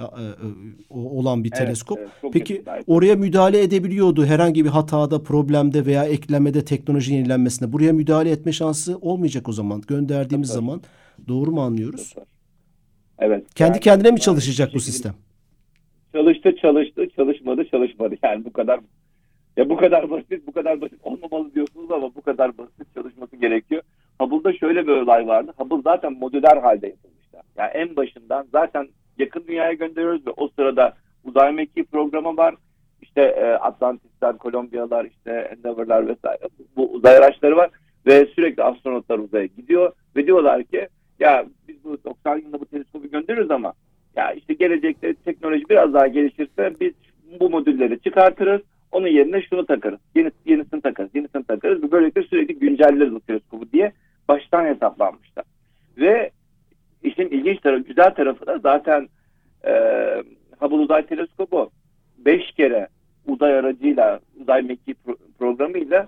olan 0.90 1.44
bir 1.44 1.50
Evet, 1.54 1.58
teleskop. 1.66 2.00
evet, 2.00 2.34
Peki 2.34 2.54
yakındaydı. 2.54 2.84
oraya 2.88 3.16
müdahale 3.16 3.62
edebiliyordu 3.62 4.26
herhangi 4.26 4.66
bir 4.66 4.70
hatada, 4.70 5.24
problemde 5.24 5.86
veya 5.86 6.06
eklemede 6.06 6.66
teknoloji 6.66 7.14
yenilenmesinde. 7.14 7.74
Buraya 7.74 7.94
müdahale 7.94 8.32
etme 8.32 8.52
şansı 8.52 8.98
olmayacak 8.98 9.50
o 9.50 9.52
zaman. 9.52 9.82
Gönderdiğimiz 9.88 10.50
Tabii. 10.50 10.56
zaman 10.66 10.82
doğru 11.28 11.52
mu 11.52 11.62
anlıyoruz? 11.62 12.14
Evet. 13.20 13.54
Kendi 13.56 13.72
Yani 13.72 13.80
kendine 13.80 14.08
mi 14.08 14.12
yani 14.12 14.20
çalışacak 14.20 14.70
bir 14.70 14.76
bu 14.76 14.80
sistem? 14.80 15.14
Çalıştı 16.14 16.56
çalıştı 16.62 17.08
çalışmadı 17.16 17.66
çalışmadı. 17.72 18.16
Yani 18.24 18.46
bu 18.46 18.54
kadar 18.54 18.80
ya 19.58 19.70
bu 19.70 19.78
kadar 19.78 20.10
basit 20.10 20.48
bu 20.48 20.52
kadar 20.52 20.82
basit 20.82 21.00
olmamalı 21.04 21.54
diyorsunuz 21.54 21.92
ama 21.92 22.16
bu 22.16 22.22
kadar 22.22 22.58
basit 22.58 22.94
çalışması 22.94 23.36
gerekiyor. 23.36 23.82
Hubble'da 24.22 24.54
şöyle 24.54 24.88
bir 24.88 24.92
olay 24.92 25.28
vardı. 25.28 25.54
Hubble 25.58 25.82
zaten 25.84 26.14
modüler 26.14 26.58
halde 26.58 26.88
yapılmıştı. 26.88 27.38
Yani 27.58 27.72
en 27.74 27.96
başından 27.96 28.48
zaten 28.52 28.88
yakın 29.18 29.44
dünyaya 29.48 29.74
gönderiyoruz 29.74 30.28
ve 30.28 30.32
o 30.38 30.48
sırada 30.48 30.94
uzay 31.24 31.52
mekiği 31.52 31.86
programı 31.86 32.38
var. 32.38 32.56
İşte 33.02 33.22
e, 33.22 33.46
Atlantis'ler, 33.46 34.38
Kolombiyalar, 34.38 35.06
işte 35.06 35.32
Endeavor'lar 35.32 36.08
vesaire 36.08 36.42
bu 36.76 36.92
uzay 36.92 37.18
araçları 37.18 37.56
var 37.56 37.70
ve 38.06 38.26
sürekli 38.26 38.64
astronotlar 38.64 39.20
uzaya 39.20 39.46
gidiyor 39.46 39.92
ve 40.16 40.26
diyorlar 40.26 40.64
ki 40.64 40.88
ya 41.20 41.46
biz 41.68 41.84
bu 41.84 42.04
90 42.04 42.38
yılında 42.38 42.60
bu 42.60 42.66
teleskobu 42.66 43.10
gönderiyoruz 43.10 43.52
ama 43.52 43.74
ya 44.16 44.32
işte 44.32 44.54
gelecekte 44.54 45.14
teknoloji 45.14 45.70
biraz 45.70 45.94
daha 45.94 46.08
gelişirse 46.08 46.74
biz 46.82 46.94
bu 47.40 47.50
modülleri 47.50 48.00
çıkartırız. 48.00 48.62
Onun 48.92 49.08
yerine 49.08 49.42
şunu 49.42 49.66
takarız. 49.66 50.00
Yeni, 50.16 50.32
yenisini 50.46 50.82
takarız. 50.82 51.16
Yenisini 51.16 51.44
takarız. 51.44 51.92
Böylelikle 51.92 52.24
sürekli 52.24 52.60
güncelleriz 52.60 53.14
bu 53.14 53.20
teleskobu 53.20 53.72
diye 53.72 53.92
baştan 54.28 54.66
hesaplanmışlar. 54.66 55.46
Ve 55.98 56.31
işin 57.22 57.38
ilginç 57.38 57.62
tarafı, 57.62 57.84
güzel 57.84 58.14
tarafı 58.14 58.46
da 58.46 58.60
zaten 58.60 59.10
e, 59.66 59.72
Hubble 60.60 60.76
Uzay 60.76 61.06
Teleskobu 61.06 61.70
5 62.18 62.52
kere 62.52 62.88
uzay 63.28 63.54
aracıyla, 63.54 64.20
uzay 64.42 64.62
mekiği 64.62 64.96
pro- 65.08 65.18
programıyla 65.40 66.08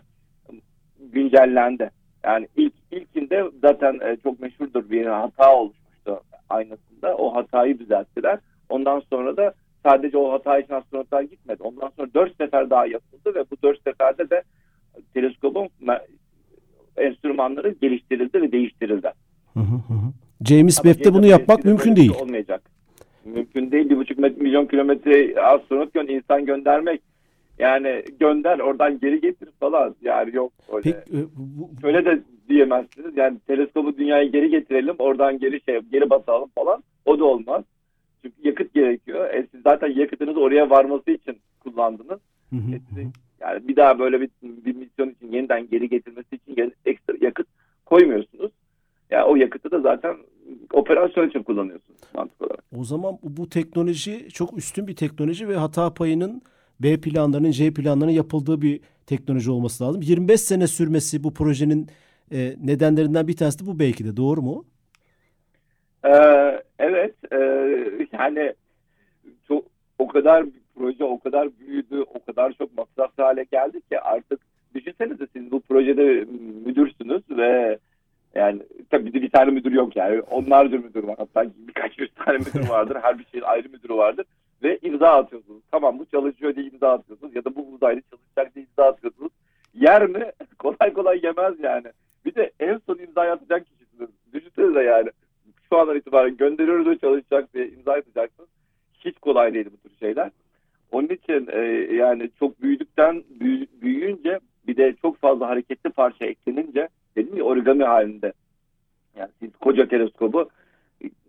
güncellendi. 1.00 1.90
Yani 2.24 2.48
ilk 2.56 2.74
ilkinde 2.92 3.44
zaten 3.62 4.00
e, 4.04 4.18
çok 4.24 4.40
meşhurdur 4.40 4.90
bir 4.90 5.06
hata 5.06 5.56
oluşmuştu 5.56 6.20
aynasında. 6.50 7.16
O 7.18 7.36
hatayı 7.36 7.80
düzelttiler. 7.80 8.40
Ondan 8.70 9.02
sonra 9.10 9.38
da 9.38 9.54
sadece 9.84 10.18
o 10.18 10.32
hata 10.32 10.60
için 10.60 10.74
astronotlar 10.74 11.22
gitmedi. 11.22 11.64
Ondan 11.64 11.92
sonra 11.98 12.14
dört 12.14 12.38
sefer 12.38 12.70
daha 12.70 12.86
yapıldı 12.86 13.36
ve 13.36 13.44
bu 13.52 13.56
dört 13.64 13.84
seferde 13.84 14.30
de 14.30 14.44
teleskobun 15.14 15.70
enstrümanları 16.98 17.76
geliştirildi 17.82 18.42
ve 18.42 18.52
değiştirildi. 18.52 19.12
Hı 19.54 19.60
hı 19.60 19.76
hı. 19.76 20.23
James 20.46 20.76
Webb'de 20.76 21.14
bunu 21.14 21.26
yapmak 21.26 21.66
mümkün 21.66 21.96
değil. 21.96 22.14
Olmayacak. 22.22 22.62
Mümkün 23.26 23.72
değil. 23.72 23.90
Bir 23.90 23.98
buçuk 23.98 24.20
milyon 24.20 24.66
kilometre 24.66 25.42
astronot 25.42 25.94
gö 25.94 26.04
insan 26.04 26.46
göndermek. 26.46 27.02
Yani 27.60 28.04
gönder 28.20 28.60
oradan 28.60 29.00
geri 29.00 29.22
getir 29.22 29.50
falan. 29.60 29.96
Yani 30.02 30.36
yok 30.36 30.54
öyle. 30.74 30.82
Peki, 30.84 31.18
e, 31.18 31.26
bu... 31.36 31.82
Şöyle 31.82 32.06
de 32.06 32.20
diyemezsiniz. 32.50 33.18
Yani 33.18 33.38
teleskobu 33.48 33.98
dünyaya 33.98 34.24
geri 34.24 34.50
getirelim 34.50 34.96
oradan 35.00 35.40
geri 35.40 35.62
şey 35.62 35.80
geri 35.92 36.10
basalım 36.10 36.50
falan. 36.56 36.84
O 37.06 37.20
da 37.20 37.26
olmaz. 37.26 37.64
Çünkü 38.22 38.36
yakıt 38.48 38.74
gerekiyor. 38.74 39.34
E, 39.34 39.48
siz 39.52 39.62
zaten 39.62 39.88
yakıtınızı 39.88 40.40
oraya 40.40 40.70
varması 40.70 41.12
için 41.12 41.38
kullandınız. 41.60 42.20
Hı 42.50 42.56
hı. 42.56 43.00
E, 43.00 43.04
yani 43.42 43.68
bir 43.68 43.76
daha 43.76 44.00
böyle 44.00 44.22
bir, 44.22 44.30
bir 44.44 44.76
misyon 44.76 45.10
için 45.10 45.32
yeniden 45.32 45.70
geri 45.70 45.90
getirmesi 45.90 46.36
için 46.36 46.74
ekstra 46.86 47.14
yakıt 47.22 47.48
koymuyorsunuz. 47.86 48.52
Yani 49.12 49.24
o 49.24 49.36
yakıtı 49.36 49.72
da 49.72 49.80
zaten 49.80 50.16
operasyon 50.74 51.30
için 51.30 51.44
kullanıyorsunuz 51.44 52.00
mantık 52.14 52.42
olarak. 52.42 52.64
O 52.80 52.84
zaman 52.84 53.18
bu 53.24 53.50
teknoloji 53.50 54.30
çok 54.30 54.58
üstün 54.58 54.88
bir 54.88 54.96
teknoloji 54.96 55.48
ve 55.48 55.56
hata 55.56 55.94
payının 55.94 56.42
B 56.80 57.02
planlarının, 57.02 57.52
C 57.52 57.74
planlarının 57.74 58.16
yapıldığı 58.16 58.62
bir 58.62 58.82
teknoloji 59.08 59.52
olması 59.52 59.84
lazım. 59.84 60.02
25 60.02 60.42
sene 60.42 60.68
sürmesi 60.68 61.24
bu 61.24 61.34
projenin 61.34 61.88
e, 62.32 62.56
nedenlerinden 62.64 63.28
bir 63.28 63.38
tanesi 63.38 63.66
de 63.66 63.68
bu 63.68 63.80
belki 63.80 64.06
de. 64.06 64.18
Doğru 64.18 64.42
mu? 64.42 64.66
Ee, 66.06 66.64
evet. 66.80 67.16
E, 67.32 67.38
yani 68.12 68.54
çok 69.48 69.66
o 70.00 70.08
kadar 70.08 70.46
proje 70.76 71.04
o 71.04 71.20
kadar 71.20 71.60
büyüdü, 71.60 72.04
o 72.14 72.26
kadar 72.26 72.54
çok 72.54 72.78
masraflı 72.78 73.24
hale 73.24 73.46
geldi 73.52 73.82
ki 73.82 74.00
artık 74.00 74.40
düşünsenize 74.76 75.28
siz 75.34 75.52
bu 75.52 75.60
projede 75.62 76.26
müdürsünüz 76.66 77.24
ve 77.30 77.78
yani 78.36 78.62
tabii 78.92 79.14
bir, 79.14 79.30
tane 79.30 79.52
müdür 79.52 79.72
yok 79.72 79.96
yani. 79.96 80.22
Onlarca 80.22 80.78
müdür 80.78 81.04
var. 81.04 81.16
Hatta 81.18 81.52
birkaç 81.68 82.00
yüz 82.00 82.14
tane 82.14 82.38
müdür 82.38 82.70
vardır. 82.70 82.98
Her 83.02 83.20
bir 83.20 83.26
şeyin 83.26 83.44
ayrı 83.44 83.70
müdürü 83.70 83.94
vardır. 83.94 84.26
Ve 84.64 84.80
imza 84.82 85.10
atıyorsunuz. 85.10 85.62
Tamam 85.72 86.00
bu 86.00 86.06
çalışıyor 86.06 86.56
diye 86.56 86.66
imza 86.66 86.92
atıyorsunuz. 86.92 87.36
Ya 87.36 87.46
da 87.46 87.56
bu 87.56 87.68
uzaylı 87.74 88.02
çalışacak 88.02 88.56
diye 88.56 88.66
imza 88.66 88.90
atıyorsunuz. 88.90 89.32
Yer 89.74 90.10
mi? 90.10 90.32
kolay 90.60 90.94
kolay 90.94 91.20
yemez 91.24 91.60
yani. 91.60 91.88
Bir 92.26 92.36
de 92.36 92.52
en 92.60 92.82
son 92.86 92.98
imza 92.98 93.22
atacak 93.22 93.66
kişisiniz. 93.66 94.10
Düşünsenize 94.34 94.84
yani. 94.84 95.10
Şu 95.70 95.78
andan 95.78 95.98
itibaren 95.98 96.38
gönderiyoruz 96.38 96.88
ve 96.88 96.98
çalışacak 96.98 97.54
diye 97.54 97.70
imza 97.70 97.92
atacaksınız. 97.92 98.50
Hiç 99.00 99.18
kolay 99.20 99.54
değil 99.54 99.70
bu 99.74 99.90
tür 99.90 99.98
şeyler. 100.00 100.32
Onun 100.92 101.08
için 101.08 101.48
e, 101.52 101.60
yani 101.96 102.30
çok 102.40 102.62
büyüdükten 102.62 103.24
büyü, 103.40 103.68
büyüyünce 103.82 104.40
bir 104.68 104.78
de 104.78 104.96
çok 105.02 105.18
fazla 105.18 105.50
hareketli 105.50 105.90
parça 105.90 106.26
eklenince 106.26 106.90
dedim 107.16 107.38
ya 107.38 107.44
origami 107.44 107.84
halinde. 107.84 108.34
Yani 109.18 109.30
siz 109.40 109.50
koca 109.62 109.88
teleskobu 109.88 110.50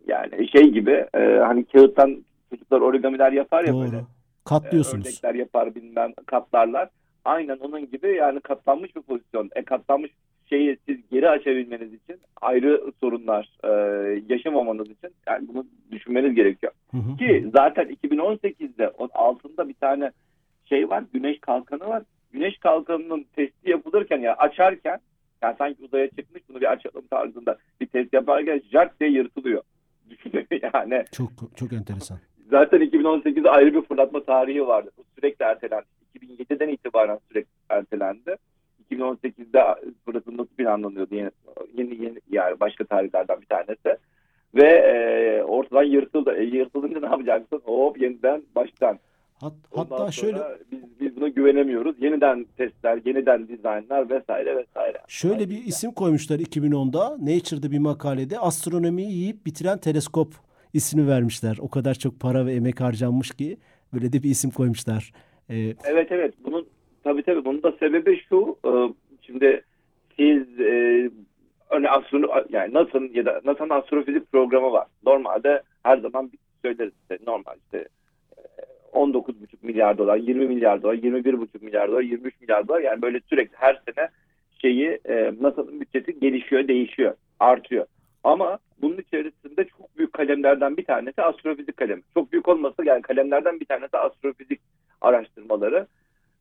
yani 0.06 0.48
şey 0.48 0.70
gibi 0.70 1.06
e, 1.14 1.38
hani 1.46 1.64
kağıttan 1.64 2.24
çocuklar 2.50 2.80
origamiler 2.80 3.32
yapar 3.32 3.64
ya 3.64 3.72
Doğru. 3.72 3.84
böyle. 3.84 4.04
Katlıyorsunuz. 4.44 5.06
E, 5.06 5.08
ördekler 5.08 5.34
yapar 5.34 5.74
bilmem 5.74 6.12
katlarlar. 6.26 6.88
Aynen 7.24 7.56
onun 7.56 7.90
gibi 7.90 8.16
yani 8.16 8.40
katlanmış 8.40 8.96
bir 8.96 9.02
pozisyon. 9.02 9.50
E 9.54 9.62
katlanmış 9.62 10.10
şeyi 10.48 10.78
siz 10.88 10.98
geri 11.10 11.28
açabilmeniz 11.28 11.92
için 11.92 12.20
ayrı 12.40 12.92
sorunlar 13.00 13.50
e, 13.64 13.70
yaşamamanız 14.28 14.90
için 14.90 15.10
yani 15.28 15.48
bunu 15.48 15.66
düşünmeniz 15.90 16.34
gerekiyor. 16.34 16.72
Hı 16.90 16.96
hı. 16.96 17.16
Ki 17.16 17.46
zaten 17.54 17.96
2018'de 18.04 18.88
onun 18.88 19.10
altında 19.14 19.68
bir 19.68 19.74
tane 19.74 20.10
şey 20.64 20.90
var 20.90 21.04
güneş 21.12 21.40
kalkanı 21.40 21.88
var. 21.88 22.02
Güneş 22.32 22.58
kalkanının 22.58 23.26
testi 23.36 23.70
yapılırken 23.70 24.18
ya 24.18 24.34
açarken 24.34 24.98
yani 25.44 25.56
sanki 25.58 25.84
uzaya 25.84 26.10
çıkmış 26.10 26.42
bunu 26.48 26.60
bir 26.60 26.72
açalım 26.72 27.06
tarzında 27.06 27.58
bir 27.80 27.86
test 27.86 28.12
yaparken 28.12 28.62
jart 28.72 29.00
diye 29.00 29.10
yırtılıyor. 29.10 29.62
Düşünün 30.10 30.46
yani. 30.74 31.04
Çok 31.12 31.30
çok 31.56 31.72
enteresan. 31.72 32.18
Zaten 32.50 32.80
2018'de 32.80 33.50
ayrı 33.50 33.74
bir 33.74 33.82
fırlatma 33.82 34.24
tarihi 34.24 34.66
vardı. 34.66 34.90
Bu 34.98 35.04
sürekli 35.14 35.42
ertelendi. 35.42 35.86
2007'den 36.18 36.68
itibaren 36.68 37.18
sürekli 37.28 37.50
ertelendi. 37.68 38.36
2018'de 38.90 39.90
fırlatılması 40.04 40.50
planlanıyordu 40.50 41.14
yeni, 41.14 41.30
yeni, 41.74 42.04
yeni 42.04 42.18
yani 42.30 42.60
başka 42.60 42.84
tarihlerden 42.84 43.40
bir 43.40 43.46
tanesi. 43.46 43.98
Ve 44.54 44.68
e, 44.68 45.42
ortadan 45.42 45.82
yırtıldı. 45.82 46.36
E, 46.36 46.44
yırtılınca 46.44 47.00
ne 47.00 47.06
yapacaksın? 47.06 47.60
Hop 47.64 48.00
yeniden 48.00 48.42
baştan. 48.56 48.98
Hat, 49.40 49.52
hatta 49.74 50.10
şöyle 50.10 50.38
biz, 50.72 50.80
biz 51.00 51.16
buna 51.16 51.28
güvenemiyoruz. 51.28 52.02
Yeniden 52.02 52.46
testler, 52.56 53.00
yeniden 53.04 53.48
dizaynlar 53.48 54.10
vesaire 54.10 54.56
vesaire. 54.56 54.98
Şöyle 55.08 55.50
bir 55.50 55.64
isim 55.64 55.92
koymuşlar 55.92 56.38
2010'da 56.38 57.10
Nature'da 57.10 57.70
bir 57.70 57.78
makalede 57.78 58.38
astronomiyi 58.38 59.12
yiyip 59.12 59.46
bitiren 59.46 59.78
teleskop 59.78 60.28
ismini 60.72 61.08
vermişler. 61.08 61.56
O 61.60 61.68
kadar 61.68 61.94
çok 61.94 62.20
para 62.20 62.46
ve 62.46 62.52
emek 62.52 62.80
harcanmış 62.80 63.30
ki 63.30 63.56
böyle 63.94 64.12
de 64.12 64.22
bir 64.22 64.30
isim 64.30 64.50
koymuşlar. 64.50 65.12
Ee, 65.50 65.74
evet 65.84 66.12
evet. 66.12 66.34
Bunun 66.44 66.66
tabii 67.04 67.22
tabii 67.22 67.44
bunun 67.44 67.62
da 67.62 67.72
sebebi 67.72 68.20
şu. 68.28 68.56
E, 68.66 68.70
şimdi 69.22 69.64
siz 70.16 70.60
e, 70.60 71.10
örneğin 71.70 71.92
astro, 71.92 72.44
yani 72.50 72.74
NASA'nın 72.74 73.10
ya 73.14 73.26
da 73.26 73.40
NASA'nın 73.44 73.70
astrofizik 73.70 74.32
programı 74.32 74.72
var. 74.72 74.86
Normalde 75.06 75.62
her 75.82 75.98
zaman 75.98 76.30
söyleriz 76.62 76.92
işte 77.02 77.18
normal 77.26 77.54
işte 77.64 77.88
19,5 78.94 79.34
milyar 79.62 79.98
dolar, 79.98 80.16
20 80.16 80.46
milyar 80.46 80.82
dolar, 80.82 80.94
21,5 80.94 81.64
milyar 81.64 81.88
dolar, 81.88 82.02
23 82.02 82.40
milyar 82.40 82.68
dolar 82.68 82.80
yani 82.80 83.02
böyle 83.02 83.20
sürekli 83.20 83.56
her 83.56 83.74
sene 83.74 84.08
şeyi 84.58 84.98
e, 85.04 85.32
NASA'nın 85.40 85.80
bütçesi 85.80 86.20
gelişiyor, 86.20 86.68
değişiyor, 86.68 87.14
artıyor. 87.40 87.86
Ama 88.24 88.58
bunun 88.82 88.98
içerisinde 88.98 89.64
çok 89.64 89.98
büyük 89.98 90.12
kalemlerden 90.12 90.76
bir 90.76 90.84
tanesi 90.84 91.22
astrofizik 91.22 91.76
kalemi. 91.76 92.02
Çok 92.14 92.32
büyük 92.32 92.48
olmasa 92.48 92.84
yani 92.84 93.02
kalemlerden 93.02 93.60
bir 93.60 93.66
tanesi 93.66 93.96
astrofizik 93.96 94.60
araştırmaları. 95.00 95.86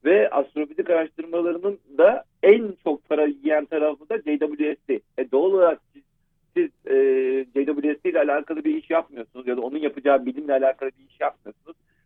Ve 0.06 0.30
astrofizik 0.30 0.90
araştırmalarının 0.90 1.80
da 1.98 2.24
en 2.44 2.74
çok 2.84 3.10
para 3.10 3.26
yiyen 3.26 3.66
tarafı 3.66 4.10
da 4.10 4.18
JWST. 4.18 4.90
E 5.18 5.32
doğal 5.32 5.52
olarak 5.52 5.80
siz, 5.94 6.04
siz 6.54 6.92
e, 6.92 6.96
JWST 7.56 8.06
ile 8.06 8.20
alakalı 8.20 8.64
bir 8.64 8.76
iş 8.76 8.90
yapmıyorsunuz 8.90 9.48
ya 9.48 9.58
da 9.58 9.62
onun 9.62 9.78
yapacağı 9.78 10.26
bilimle 10.26 10.54
alakalı 10.54 10.90
bir 10.90 11.10
iş 11.14 11.20
yapmıyorsunuz. 11.20 11.63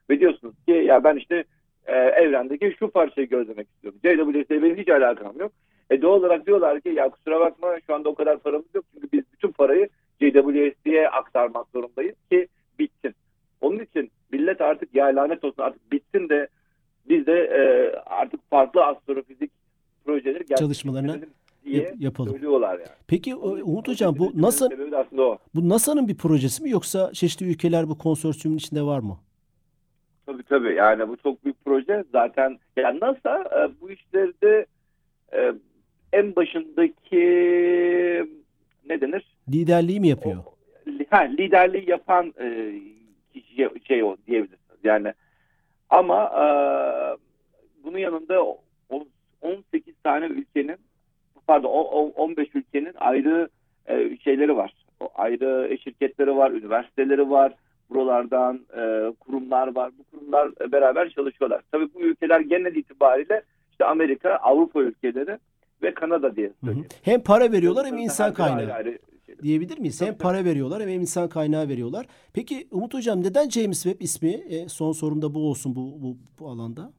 Ve 0.09 0.19
diyorsunuz 0.19 0.55
ki 0.67 0.71
ya 0.71 1.03
ben 1.03 1.15
işte 1.15 1.43
e, 1.85 1.95
evrendeki 1.95 2.75
şu 2.79 2.89
parçayı 2.89 3.29
gözlemek 3.29 3.67
istiyorum. 3.67 3.99
JWST 4.03 4.49
benim 4.49 4.77
hiç 4.77 4.89
alakam 4.89 5.39
yok. 5.39 5.51
E 5.89 6.01
doğal 6.01 6.19
olarak 6.19 6.45
diyorlar 6.45 6.81
ki 6.81 6.89
ya 6.89 7.09
kusura 7.09 7.39
bakma 7.39 7.75
şu 7.87 7.95
anda 7.95 8.09
o 8.09 8.15
kadar 8.15 8.39
paramız 8.39 8.65
yok. 8.73 8.85
Çünkü 8.93 9.07
biz 9.13 9.23
bütün 9.33 9.51
parayı 9.51 9.89
JWST'ye 10.21 11.09
aktarmak 11.09 11.67
zorundayız 11.73 12.15
ki 12.31 12.47
bitsin. 12.79 13.15
Onun 13.61 13.79
için 13.79 14.11
millet 14.31 14.61
artık 14.61 14.95
ya 14.95 15.05
lanet 15.05 15.43
olsun 15.43 15.63
artık 15.63 15.91
bitsin 15.91 16.29
de 16.29 16.47
biz 17.09 17.25
de 17.25 17.33
e, 17.33 17.91
artık 18.05 18.49
farklı 18.49 18.85
astrofizik 18.85 19.51
projeleri 20.05 20.45
çalışmalarına 20.55 21.15
diye 21.65 21.93
yapalım. 21.99 22.31
söylüyorlar 22.31 22.73
yani. 22.73 22.89
Peki 23.07 23.35
Umut 23.35 23.87
Hocam 23.87 24.15
bu 24.19 24.31
NASA 24.35 24.69
bu 25.55 25.69
NASA'nın 25.69 26.07
bir 26.07 26.17
projesi 26.17 26.63
mi 26.63 26.69
yoksa 26.69 27.13
çeşitli 27.13 27.51
ülkeler 27.51 27.89
bu 27.89 27.97
konsorsiyumun 27.97 28.57
içinde 28.57 28.81
var 28.81 28.99
mı? 28.99 29.17
Tabii 30.27 30.43
tabii 30.43 30.75
yani 30.75 31.10
bu 31.10 31.17
çok 31.17 31.43
büyük 31.43 31.65
proje. 31.65 32.03
Zaten 32.12 32.57
yani 32.75 33.00
NASA 33.00 33.41
e, 33.41 33.81
bu 33.81 33.91
işlerde 33.91 34.65
e, 35.34 35.53
en 36.13 36.36
başındaki 36.36 37.25
ne 38.89 39.01
denir? 39.01 39.25
Liderliği 39.50 40.00
mi 40.00 40.07
yapıyor? 40.07 40.38
O, 40.38 40.53
ha, 41.10 41.17
liderliği 41.17 41.89
yapan 41.89 42.34
e, 42.39 42.74
kişi 43.34 43.69
şey 43.88 44.03
o 44.03 44.17
diyebilirsiniz. 44.27 44.79
Yani 44.84 45.13
ama 45.89 46.24
e, 46.24 46.46
bunun 47.84 47.98
yanında 47.98 48.46
18 49.41 49.96
tane 50.03 50.25
ülkenin 50.25 50.77
pardon 51.48 51.69
15 52.15 52.55
ülkenin 52.55 52.93
ayrı 52.98 53.50
e, 53.86 54.17
şeyleri 54.17 54.57
var. 54.57 54.74
O 55.00 55.10
ayrı 55.15 55.77
şirketleri 55.84 56.36
var, 56.36 56.51
üniversiteleri 56.51 57.29
var 57.29 57.53
buralardan 57.89 58.60
e, 58.77 59.13
kurumlar 59.19 59.75
var. 59.75 59.91
Bu 60.00 60.03
kurumlar 60.27 60.72
beraber 60.72 61.10
çalışıyorlar. 61.10 61.62
Tabii 61.72 61.93
bu 61.93 62.01
ülkeler 62.01 62.39
genel 62.39 62.75
itibariyle 62.75 63.43
işte 63.72 63.86
Amerika, 63.86 64.36
Avrupa 64.36 64.81
ülkeleri 64.81 65.38
ve 65.84 65.93
Kanada 65.93 66.36
diye 66.36 66.51
söyleyeyim. 66.63 66.88
Hem 67.01 67.24
para 67.24 67.51
veriyorlar 67.51 67.86
hem 67.86 67.98
insan 67.98 68.34
kaynağı. 68.34 68.74
Ayrı 68.74 68.98
diyebilir 69.41 69.79
miyiz? 69.79 70.01
Hem 70.01 70.17
para 70.17 70.46
veriyorlar 70.46 70.81
hem 70.81 70.89
insan 70.89 71.29
kaynağı 71.29 71.69
veriyorlar. 71.69 72.05
Peki 72.34 72.67
Umut 72.72 72.93
Hocam 72.93 73.24
neden 73.24 73.50
James 73.50 73.84
Webb 73.84 74.01
ismi? 74.01 74.29
E, 74.29 74.69
son 74.69 74.91
sorumda 74.91 75.34
bu 75.34 75.50
olsun 75.50 75.75
bu, 75.75 76.01
bu, 76.01 76.17
bu 76.39 76.48
alanda. 76.48 76.91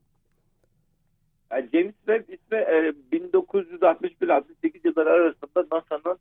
Yani 1.52 1.68
James 1.72 1.94
Webb 2.06 2.28
ismi 2.28 2.58
e, 2.58 2.92
1961-68 3.12 4.44
yılları 4.84 5.10
arasında 5.10 5.66
NASA'nın 5.72 6.18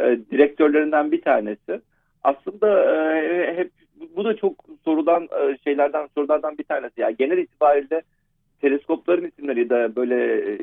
e, 0.00 0.30
direktörlerinden 0.30 1.12
bir 1.12 1.22
tanesi. 1.22 1.80
Aslında 2.22 2.94
e, 2.94 3.56
hep 3.56 3.72
bu 4.16 4.24
da 4.24 4.36
çok 4.36 4.64
sorulan 4.84 5.22
e, 5.22 5.58
şeylerden 5.64 6.08
sorulardan 6.14 6.58
bir 6.58 6.64
tanesi. 6.64 7.00
Yani 7.00 7.16
genel 7.16 7.38
itibariyle 7.38 8.02
teleskopların 8.60 9.26
isimleri 9.26 9.70
de 9.70 9.96
böyle 9.96 10.52
e, 10.52 10.58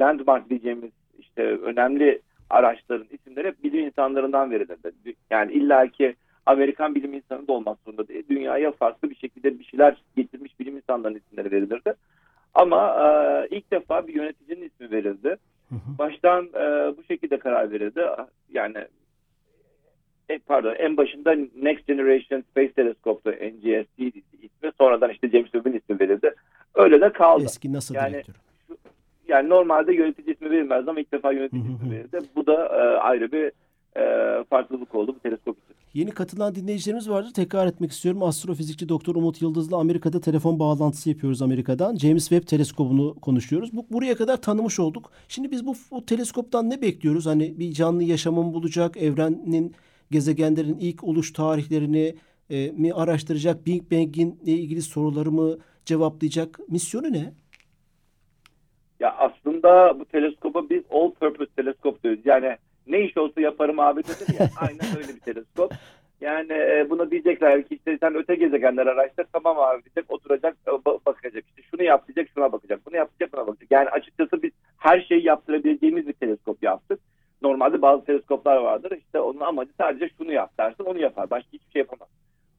landmark 0.00 0.50
diyeceğimiz 0.50 0.90
işte 1.18 1.42
önemli 1.42 2.20
araçların 2.50 3.06
isimleri 3.10 3.48
hep 3.48 3.64
bilim 3.64 3.86
insanlarından 3.86 4.50
verilirdi. 4.50 4.92
Yani 5.30 5.52
illaki 5.52 6.14
Amerikan 6.46 6.94
bilim 6.94 7.14
insanı 7.14 7.48
da 7.48 7.52
olmak 7.52 7.78
zorunda 7.84 8.08
değil. 8.08 8.24
Dünyaya 8.30 8.72
farklı 8.72 9.10
bir 9.10 9.16
şekilde 9.16 9.58
bir 9.58 9.64
şeyler 9.64 10.02
getirmiş 10.16 10.60
bilim 10.60 10.76
insanlarının 10.76 11.18
isimleri 11.18 11.50
verilirdi. 11.50 11.94
Ama 12.54 12.96
e, 13.04 13.48
ilk 13.56 13.70
defa 13.70 14.06
bir 14.06 14.14
yöneticinin 14.14 14.62
ismi 14.62 14.90
verildi. 14.90 15.36
Baştan 15.98 16.44
e, 16.44 16.96
bu 16.96 17.02
şekilde 17.08 17.38
karar 17.38 17.70
verildi. 17.70 18.00
Yani 18.52 18.84
pardon 20.46 20.74
en 20.78 20.96
başında 20.96 21.34
Next 21.62 21.86
Generation 21.86 22.40
Space 22.50 22.72
Telescope'tu 22.72 23.30
NGST 23.30 23.98
ismi. 24.42 24.72
Sonradan 24.78 25.10
işte 25.10 25.30
James 25.30 25.50
Webb'in 25.50 25.78
ismi 25.78 26.00
verildi. 26.00 26.34
Öyle 26.74 27.00
de 27.00 27.12
kaldı. 27.12 27.44
Eski 27.44 27.72
NASA 27.72 27.94
yani, 27.94 28.12
direktörü. 28.12 28.36
Yani 29.28 29.48
normalde 29.48 29.94
yönetici 29.94 30.34
ismi 30.34 30.50
verilmez 30.50 30.88
ama 30.88 31.00
ilk 31.00 31.12
defa 31.12 31.32
yönetici 31.32 31.62
ismi 31.62 31.90
verildi. 31.90 32.20
Bu 32.36 32.46
da 32.46 32.66
e, 32.66 32.98
ayrı 32.98 33.32
bir 33.32 33.52
e, 33.96 34.44
farklılık 34.44 34.94
oldu 34.94 35.14
bu 35.14 35.18
teleskop 35.18 35.56
için. 35.58 35.78
Yeni 35.94 36.10
katılan 36.10 36.54
dinleyicilerimiz 36.54 37.10
vardır. 37.10 37.32
Tekrar 37.34 37.66
etmek 37.66 37.92
istiyorum. 37.92 38.22
Astrofizikçi 38.22 38.88
Doktor 38.88 39.14
Umut 39.14 39.42
Yıldız'la 39.42 39.76
Amerika'da 39.76 40.20
telefon 40.20 40.58
bağlantısı 40.58 41.08
yapıyoruz 41.08 41.42
Amerika'dan. 41.42 41.96
James 41.96 42.28
Webb 42.28 42.46
teleskobunu 42.46 43.14
konuşuyoruz. 43.20 43.72
Bu 43.72 43.86
buraya 43.90 44.16
kadar 44.16 44.36
tanımış 44.36 44.80
olduk. 44.80 45.10
Şimdi 45.28 45.50
biz 45.50 45.66
bu, 45.66 45.74
bu 45.90 46.06
teleskoptan 46.06 46.70
ne 46.70 46.82
bekliyoruz? 46.82 47.26
Hani 47.26 47.58
bir 47.58 47.72
canlı 47.72 48.02
yaşamın 48.02 48.54
bulacak, 48.54 48.96
evrenin 48.96 49.74
gezegenlerin 50.10 50.78
ilk 50.80 51.04
oluş 51.04 51.32
tarihlerini 51.32 52.14
e, 52.50 52.70
mi 52.70 52.92
araştıracak, 52.92 53.66
Big 53.66 53.92
Bang'in 53.92 54.40
ilgili 54.46 54.82
soruları 54.82 55.30
mı 55.30 55.58
cevaplayacak? 55.84 56.58
Misyonu 56.68 57.12
ne? 57.12 57.32
Ya 59.00 59.16
aslında 59.18 60.00
bu 60.00 60.04
teleskoba 60.04 60.70
biz 60.70 60.82
all 60.90 61.10
purpose 61.10 61.50
teleskop 61.56 62.02
diyoruz. 62.04 62.20
Yani 62.24 62.56
ne 62.86 63.04
iş 63.04 63.16
olsa 63.16 63.40
yaparım 63.40 63.80
abi 63.80 64.02
dedim 64.04 64.34
ya. 64.40 64.48
Aynen 64.60 64.96
öyle 64.98 65.14
bir 65.14 65.20
teleskop. 65.20 65.74
Yani 66.20 66.52
e, 66.52 66.86
buna 66.90 67.10
diyecekler 67.10 67.62
ki 67.62 67.74
işte 67.74 67.98
sen 68.00 68.14
öte 68.14 68.34
gezegenler 68.34 68.86
araştır 68.86 69.26
tamam 69.32 69.58
abi 69.58 69.84
diyecek 69.84 70.10
oturacak 70.12 70.56
bakacak 71.06 71.44
işte 71.48 71.62
şunu 71.70 71.82
yap 71.82 72.08
diyecek 72.08 72.30
şuna 72.34 72.52
bakacak 72.52 72.80
bunu 72.86 72.96
yapacak 72.96 73.32
buna 73.32 73.46
bakacak. 73.46 73.70
Yani 73.70 73.88
açıkçası 73.88 74.42
biz 74.42 74.50
her 74.78 75.00
şeyi 75.00 75.26
yaptırabileceğimiz 75.26 76.08
bir 76.08 76.12
teleskop 76.12 76.62
yaptık. 76.62 77.00
Normalde 77.42 77.82
bazı 77.82 78.04
teleskoplar 78.04 78.56
vardır 78.56 78.98
işte 78.98 79.20
onun 79.20 79.40
amacı 79.40 79.70
sadece 79.78 80.10
şunu 80.18 80.32
yap 80.32 80.58
dersin 80.58 80.84
onu 80.84 81.00
yapar 81.00 81.30
başka 81.30 81.52
hiçbir 81.52 81.72
şey 81.72 81.80
yapamaz. 81.80 82.08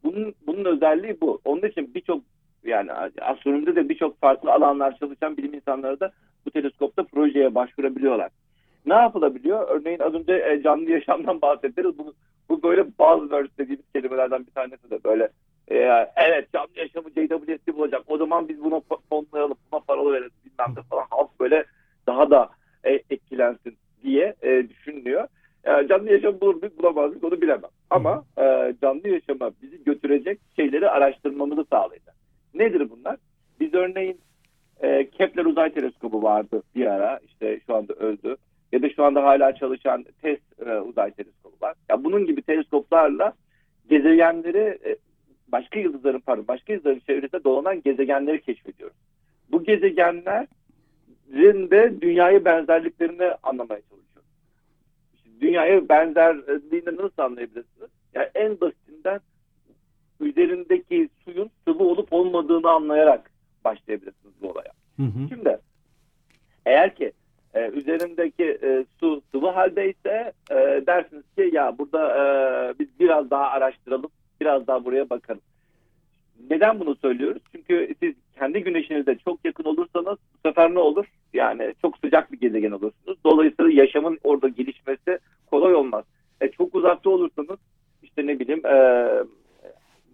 Bunun, 0.03 0.33
bunun 0.48 0.65
özelliği 0.65 1.21
bu. 1.21 1.41
Onun 1.45 1.67
için 1.67 1.93
birçok 1.93 2.21
yani 2.63 2.91
astronomide 3.21 3.75
de 3.75 3.89
birçok 3.89 4.19
farklı 4.19 4.51
alanlar 4.51 4.98
çalışan 4.98 5.38
bilim 5.38 5.53
insanları 5.53 6.00
da 6.00 6.12
bu 6.45 6.51
teleskopta 6.51 7.03
projeye 7.03 7.55
başvurabiliyorlar. 7.55 8.29
Ne 8.86 8.93
yapılabiliyor? 8.93 9.67
Örneğin 9.69 10.00
az 10.00 10.13
önce 10.13 10.33
e, 10.33 10.62
canlı 10.63 10.91
yaşamdan 10.91 11.41
bahsederiz. 11.41 11.98
Bu, 11.98 12.13
bu 12.50 12.63
böyle 12.63 12.86
buzzword 12.86 13.48
dediğimiz 13.57 13.91
kelimelerden 13.93 14.45
bir 14.45 14.51
tanesi 14.51 14.89
de 14.91 15.03
böyle 15.03 15.29
e, 15.67 15.77
evet 16.15 16.53
canlı 16.53 16.69
yaşamı 16.75 17.09
JWST 17.09 17.67
bulacak. 17.77 18.01
O 18.07 18.17
zaman 18.17 18.50
biz 18.50 18.63
buna 18.63 18.81
fonlayalım, 19.09 19.57
buna 19.71 19.79
paralı 19.79 20.13
veririz 20.13 20.31
bilmem 20.45 20.75
ne 20.77 20.81
falan. 20.81 21.05
Halk 21.09 21.39
böyle 21.39 21.65
daha 22.07 22.29
da 22.29 22.50
e, 22.83 22.92
etkilensin 23.09 23.77
diye 24.03 24.35
e, 24.42 24.70
düşünülüyor. 24.70 25.27
Yaşam 26.29 26.42
bulur 26.42 26.55
muyuz 26.55 26.77
bulamaz 26.77 27.09
mıyız 27.09 27.24
onu 27.24 27.42
bilemem. 27.42 27.70
Ama 27.89 28.25
e, 28.37 28.74
canlı 28.81 29.09
yaşama 29.09 29.51
bizi 29.61 29.83
götürecek 29.83 30.39
şeyleri 30.55 30.89
araştırmamızı 30.89 31.65
sağlayacak. 31.70 32.15
Nedir 32.53 32.89
bunlar? 32.89 33.18
Biz 33.59 33.74
örneğin 33.74 34.20
e, 34.81 35.09
Kepler 35.09 35.46
Uzay 35.46 35.74
Teleskobu 35.74 36.24
vardı 36.24 36.63
bir 36.75 36.85
ara 36.85 37.20
işte 37.27 37.59
şu 37.65 37.75
anda 37.75 37.94
öldü. 37.94 38.35
Ya 38.72 38.81
da 38.81 38.89
şu 38.89 39.03
anda 39.03 39.24
hala 39.24 39.55
çalışan 39.55 40.05
TESS 40.22 40.39
e, 40.65 40.79
Uzay 40.79 41.11
Teleskobu 41.11 41.55
var. 41.61 41.75
Ya 41.89 42.03
bunun 42.03 42.25
gibi 42.25 42.42
teleskoplarla 42.42 43.33
gezegenleri 43.89 44.79
e, 44.85 44.96
başka 45.48 45.79
yıldızların 45.79 46.20
pardon 46.20 46.48
başka 46.48 46.74
yıldızların 46.74 47.00
çevresinde 47.00 47.44
dolanan 47.44 47.81
gezegenleri 47.81 48.42
keşfediyoruz. 48.42 48.98
Bu 49.51 49.63
gezegenlerin 49.63 50.50
de 51.70 52.01
dünyaya 52.01 52.46
benzerliklerini 52.46 53.31
anlamaya 53.44 53.81
dünyaya 55.42 55.90
benzerliğini 55.90 56.98
nasıl 56.98 57.22
anlayabilirsiniz? 57.22 57.90
Yani 58.14 58.28
en 58.36 58.62
basitinden 58.62 59.20
üzerindeki 60.20 61.10
suyun 61.25 61.50
sıvı 61.68 61.84
olup 61.84 62.14
olmadığını 62.14 62.70
anlayarak 62.70 63.32
başlayabilirsiniz 63.66 64.34
bu 64.42 64.50
olaya. 64.50 64.72
Hı 64.98 65.04
hı. 65.04 65.30
Şimdi 65.30 65.58
eğer 66.66 66.96
ki 66.96 67.12
e, 67.54 67.70
üzerindeki 67.70 68.60
e, 68.64 68.86
su 69.00 69.22
sıvı 69.32 69.50
haldeyse 69.50 70.34
e, 70.52 70.56
dersiniz 70.88 71.24
ki 71.38 71.50
ya 71.54 71.78
burada 71.78 72.18
e, 72.18 72.80
biz 72.80 73.00
biraz 73.00 73.30
daha 73.30 73.48
araştıralım, 73.48 74.12
biraz 74.42 74.68
daha 74.68 74.86
buraya 74.86 75.10
bakalım. 75.10 75.42
Neden 76.50 76.80
bunu 76.80 76.96
söylüyoruz? 76.96 77.42
Çünkü 77.52 77.96
siz 78.00 78.16
kendi 78.40 78.64
güneşinize 78.64 79.18
çok 79.25 79.46
yakın 79.46 79.64
olursanız 79.64 80.18
bu 80.34 80.50
sefer 80.50 80.74
ne 80.74 80.80
olur? 80.80 81.06
Yani 81.34 81.74
çok 81.82 81.98
sıcak 81.98 82.32
bir 82.32 82.40
gezegen 82.40 82.72
olursunuz. 82.72 83.18
Dolayısıyla 83.24 83.72
yaşamın 83.72 84.20
orada 84.24 84.48
gelişmesi 84.48 85.20
kolay 85.52 85.75
olmaz. 85.75 86.06
E, 86.42 86.52
çok 86.52 86.75
uzakta 86.75 87.10
olursanız 87.10 87.60
işte 88.04 88.28
ne 88.28 88.40
bileyim 88.40 88.66
e, 88.66 89.10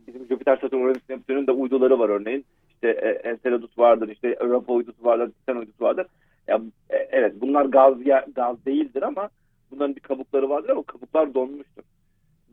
bizim 0.08 0.28
Jüpiter, 0.28 0.58
Satürn, 0.58 0.82
Uranüs, 0.82 1.10
Neptün'ün 1.10 1.48
de 1.48 1.52
uyduları 1.52 2.00
var 2.00 2.10
örneğin. 2.10 2.46
İşte 2.70 2.90
e, 2.90 3.30
Enceladus 3.30 3.78
vardır, 3.78 4.10
işte 4.10 4.38
Europa 4.40 4.74
uydusu 4.74 5.06
vardır, 5.06 5.32
Titan 5.32 5.58
uydusu 5.58 5.84
vardır. 5.84 6.08
Ya, 6.48 6.62
e, 6.90 6.98
evet 7.12 7.34
bunlar 7.42 7.66
gaz 7.66 7.94
gaz 8.36 8.66
değildir 8.66 9.02
ama 9.02 9.30
bunların 9.72 9.96
bir 9.96 10.02
kabukları 10.02 10.50
vardır 10.50 10.70
ama 10.70 10.84
kabuklar 10.84 11.34
donmuştur. 11.34 11.84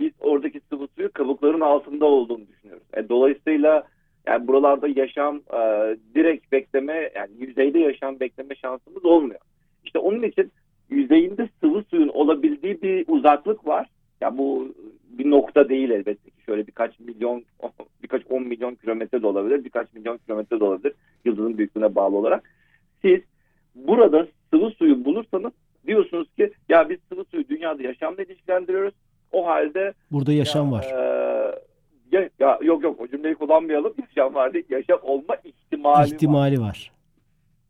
Biz 0.03 0.13
oradaki 0.21 0.61
sıvı 0.61 0.89
suyu 0.97 1.13
kabukların 1.13 1.61
altında 1.61 2.07
olduğunu 2.07 2.49
düşünüyoruz. 2.49 2.87
E, 2.95 3.09
dolayısıyla 3.09 3.83
yani 4.27 4.49
buralarda 4.49 4.89
yaşam 4.89 5.37
e, 5.37 5.61
direkt 6.15 6.53
bekleme 6.53 7.11
yani 7.15 7.31
yüzeyde 7.39 7.79
yaşam 7.79 8.21
bekleme 8.21 8.55
şansımız 8.55 9.05
olmuyor. 9.05 9.41
İşte 9.85 9.99
onun 9.99 10.23
için 10.23 10.53
yüzeyinde 10.91 11.49
sıvı 11.61 11.83
suyun 11.91 12.09
olabildiği 12.09 12.83
bir 12.83 13.05
uzaklık 13.09 13.67
var. 13.67 13.89
Ya 14.21 14.39
bu 14.39 14.75
bir 15.11 15.31
nokta 15.31 15.69
değil 15.69 15.91
elbette 15.91 16.31
ki. 16.31 16.43
Şöyle 16.47 16.67
birkaç 16.67 17.01
milyon, 17.01 17.45
birkaç 18.03 18.23
on 18.31 18.43
milyon 18.43 18.75
kilometre 18.75 19.23
de 19.23 19.27
olabilir, 19.27 19.65
birkaç 19.65 19.93
milyon 19.93 20.17
kilometre 20.19 20.61
de 20.61 20.65
olabilir. 20.65 20.93
Yıldızın 21.25 21.59
büyüklüğüne 21.59 21.95
bağlı 21.95 22.17
olarak. 22.17 22.51
Siz 23.03 23.21
burada 23.75 24.27
sıvı 24.51 24.71
suyu 24.71 25.05
bulursanız 25.05 25.53
diyorsunuz 25.87 26.35
ki 26.37 26.53
ya 26.69 26.89
biz 26.91 26.99
sıvı 27.09 27.25
suyu 27.25 27.49
dünyada 27.49 27.83
yaşamla 27.83 28.23
ilişkilendiriyoruz. 28.23 28.95
O 29.33 29.47
halde 29.47 29.93
burada 30.11 30.33
yaşam 30.33 30.67
ya, 30.67 30.73
var. 30.73 30.85
E, 30.85 31.59
ya, 32.13 32.29
ya, 32.39 32.59
yok 32.63 32.83
yok 32.83 33.01
o 33.01 33.09
cümleyi 33.09 33.35
kullanmayalım. 33.35 33.95
Yaşam 33.99 34.35
var 34.35 34.55
değil. 34.55 34.65
Yaşam 34.69 34.99
olma 35.03 35.37
ihtimali, 35.45 36.07
ihtimali 36.07 36.61
var. 36.61 36.67
var. 36.67 36.93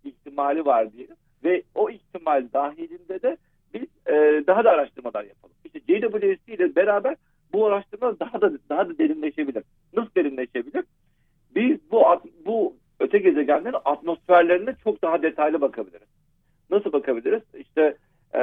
İhtimali 0.04 0.64
var 0.64 0.92
diye. 0.92 1.06
Ve 1.44 1.62
o 1.74 1.90
ihtimal 1.90 2.48
dahilinde 2.52 3.22
de 3.22 3.36
biz 3.74 3.82
e, 4.06 4.44
daha 4.46 4.64
da 4.64 4.70
araştırmalar 4.70 5.24
yapalım. 5.24 5.54
İşte 5.64 5.80
JWST 5.80 6.48
ile 6.48 6.76
beraber 6.76 7.16
bu 7.52 7.66
araştırma 7.66 8.20
daha 8.20 8.40
da 8.40 8.52
daha 8.68 8.88
da 8.88 8.98
derinleşebilir. 8.98 9.64
Nasıl 9.96 10.14
derinleşebilir? 10.16 10.84
Biz 11.54 11.78
bu 11.90 12.04
bu 12.46 12.74
öte 13.00 13.18
gezegenlerin 13.18 13.76
atmosferlerine 13.84 14.74
çok 14.84 15.02
daha 15.02 15.22
detaylı 15.22 15.60
bakabiliriz. 15.60 16.08
Nasıl 16.70 16.92
bakabiliriz? 16.92 17.42
İşte 17.58 17.96
e, 18.34 18.40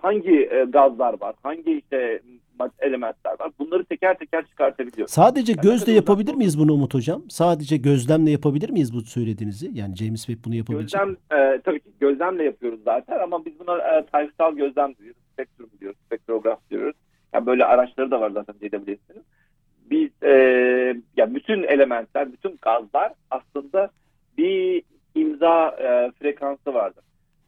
hangi 0.00 0.48
e, 0.52 0.64
gazlar 0.64 1.20
var, 1.20 1.34
hangi 1.42 1.78
işte 1.78 2.20
elementler 2.78 3.32
var. 3.40 3.50
Bunları 3.58 3.84
teker 3.84 4.18
teker 4.18 4.46
çıkartabiliyoruz. 4.46 5.12
Sadece 5.12 5.52
yani 5.52 5.62
gözle 5.62 5.92
yapabilir 5.92 6.28
uzak... 6.28 6.38
miyiz 6.38 6.58
bunu 6.58 6.72
Umut 6.72 6.94
Hocam? 6.94 7.22
Sadece 7.28 7.76
gözlemle 7.76 8.30
yapabilir 8.30 8.70
miyiz 8.70 8.94
bu 8.94 9.00
söylediğinizi? 9.00 9.70
Yani 9.74 9.96
James 9.96 10.26
Webb 10.26 10.44
bunu 10.44 10.54
yapabilecek 10.54 11.00
Gözlem, 11.00 11.16
e, 11.40 11.60
tabii 11.60 11.80
ki 11.80 11.90
gözlemle 12.00 12.44
yapıyoruz 12.44 12.80
zaten 12.84 13.18
ama 13.18 13.44
biz 13.44 13.52
buna 13.58 13.78
e, 13.78 14.04
sayısal 14.12 14.56
gözlem 14.56 14.94
diyoruz. 14.94 15.22
Spektrum 15.32 15.70
diyoruz, 15.80 15.98
spektrograf 16.06 16.70
diyoruz. 16.70 16.96
Yani 17.34 17.46
böyle 17.46 17.64
araçları 17.64 18.10
da 18.10 18.20
var 18.20 18.30
zaten 18.30 18.54
JWST'nin. 18.62 19.24
Biz 19.90 20.10
e, 20.22 20.32
ya 21.16 21.34
bütün 21.34 21.62
elementler, 21.62 22.32
bütün 22.32 22.58
gazlar 22.62 23.12
aslında 23.30 23.90
bir 24.38 24.82
imza 25.14 25.68
e, 25.68 26.10
frekansı 26.18 26.74
vardır. 26.74 27.04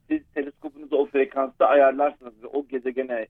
Siz 0.09 0.21
teleskopunuzu 0.35 0.97
o 0.97 1.07
frekansta 1.07 1.66
ayarlarsınız 1.66 2.42
ve 2.42 2.47
o 2.47 2.66
gezegene 2.66 3.27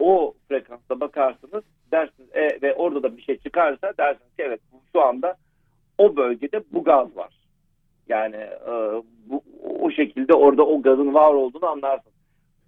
o 0.00 0.34
frekansta 0.48 1.00
bakarsınız 1.00 1.64
dersiniz 1.92 2.28
e, 2.34 2.58
ve 2.62 2.74
orada 2.74 3.02
da 3.02 3.16
bir 3.16 3.22
şey 3.22 3.38
çıkarsa 3.38 3.92
dersiniz 3.98 4.36
ki 4.36 4.42
evet 4.42 4.60
şu 4.92 5.00
anda 5.00 5.36
o 5.98 6.16
bölgede 6.16 6.62
bu 6.72 6.84
gaz 6.84 7.16
var. 7.16 7.34
Yani 8.08 8.36
e, 8.36 8.72
bu 9.26 9.42
o 9.80 9.90
şekilde 9.90 10.34
orada 10.34 10.66
o 10.66 10.82
gazın 10.82 11.14
var 11.14 11.34
olduğunu 11.34 11.66
anlarsın. 11.66 12.12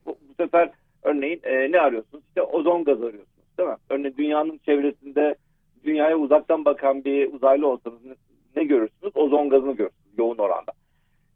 Bu, 0.06 0.10
bu 0.28 0.34
sefer 0.34 0.70
örneğin 1.02 1.40
e, 1.42 1.72
ne 1.72 1.80
arıyorsunuz? 1.80 2.24
İşte 2.28 2.42
ozon 2.42 2.84
gazı 2.84 3.06
arıyorsunuz 3.06 3.58
değil 3.58 3.68
mi? 3.68 3.76
Örneğin 3.90 4.14
dünyanın 4.16 4.58
çevresinde 4.58 5.34
dünyaya 5.84 6.16
uzaktan 6.16 6.64
bakan 6.64 7.04
bir 7.04 7.32
uzaylı 7.32 7.68
olsanız 7.68 8.04
ne, 8.04 8.14
ne 8.56 8.64
görürsünüz? 8.64 9.16
Ozon 9.16 9.48
gazını 9.48 9.72
görürsünüz 9.72 10.18
yoğun 10.18 10.38
oranda. 10.38 10.72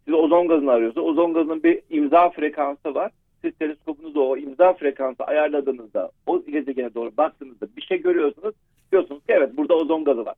Siz 0.04 0.14
ozon 0.14 0.48
gazını 0.48 0.70
arıyorsunuz. 0.70 1.06
Ozon 1.06 1.34
gazının 1.34 1.62
bir 1.62 1.82
imza 1.90 2.30
frekansı 2.30 2.94
var. 2.94 3.12
Siz 3.46 3.58
teleskopunuzu 3.58 4.20
o 4.20 4.36
imza 4.36 4.72
frekansı 4.72 5.24
ayarladığınızda 5.24 6.10
o 6.26 6.44
gezegene 6.44 6.94
doğru 6.94 7.16
baktığınızda 7.16 7.66
bir 7.76 7.82
şey 7.82 8.02
görüyorsunuz. 8.02 8.54
Diyorsunuz 8.92 9.20
ki 9.20 9.32
evet 9.32 9.56
burada 9.56 9.74
ozon 9.74 10.04
gazı 10.04 10.24
var. 10.24 10.34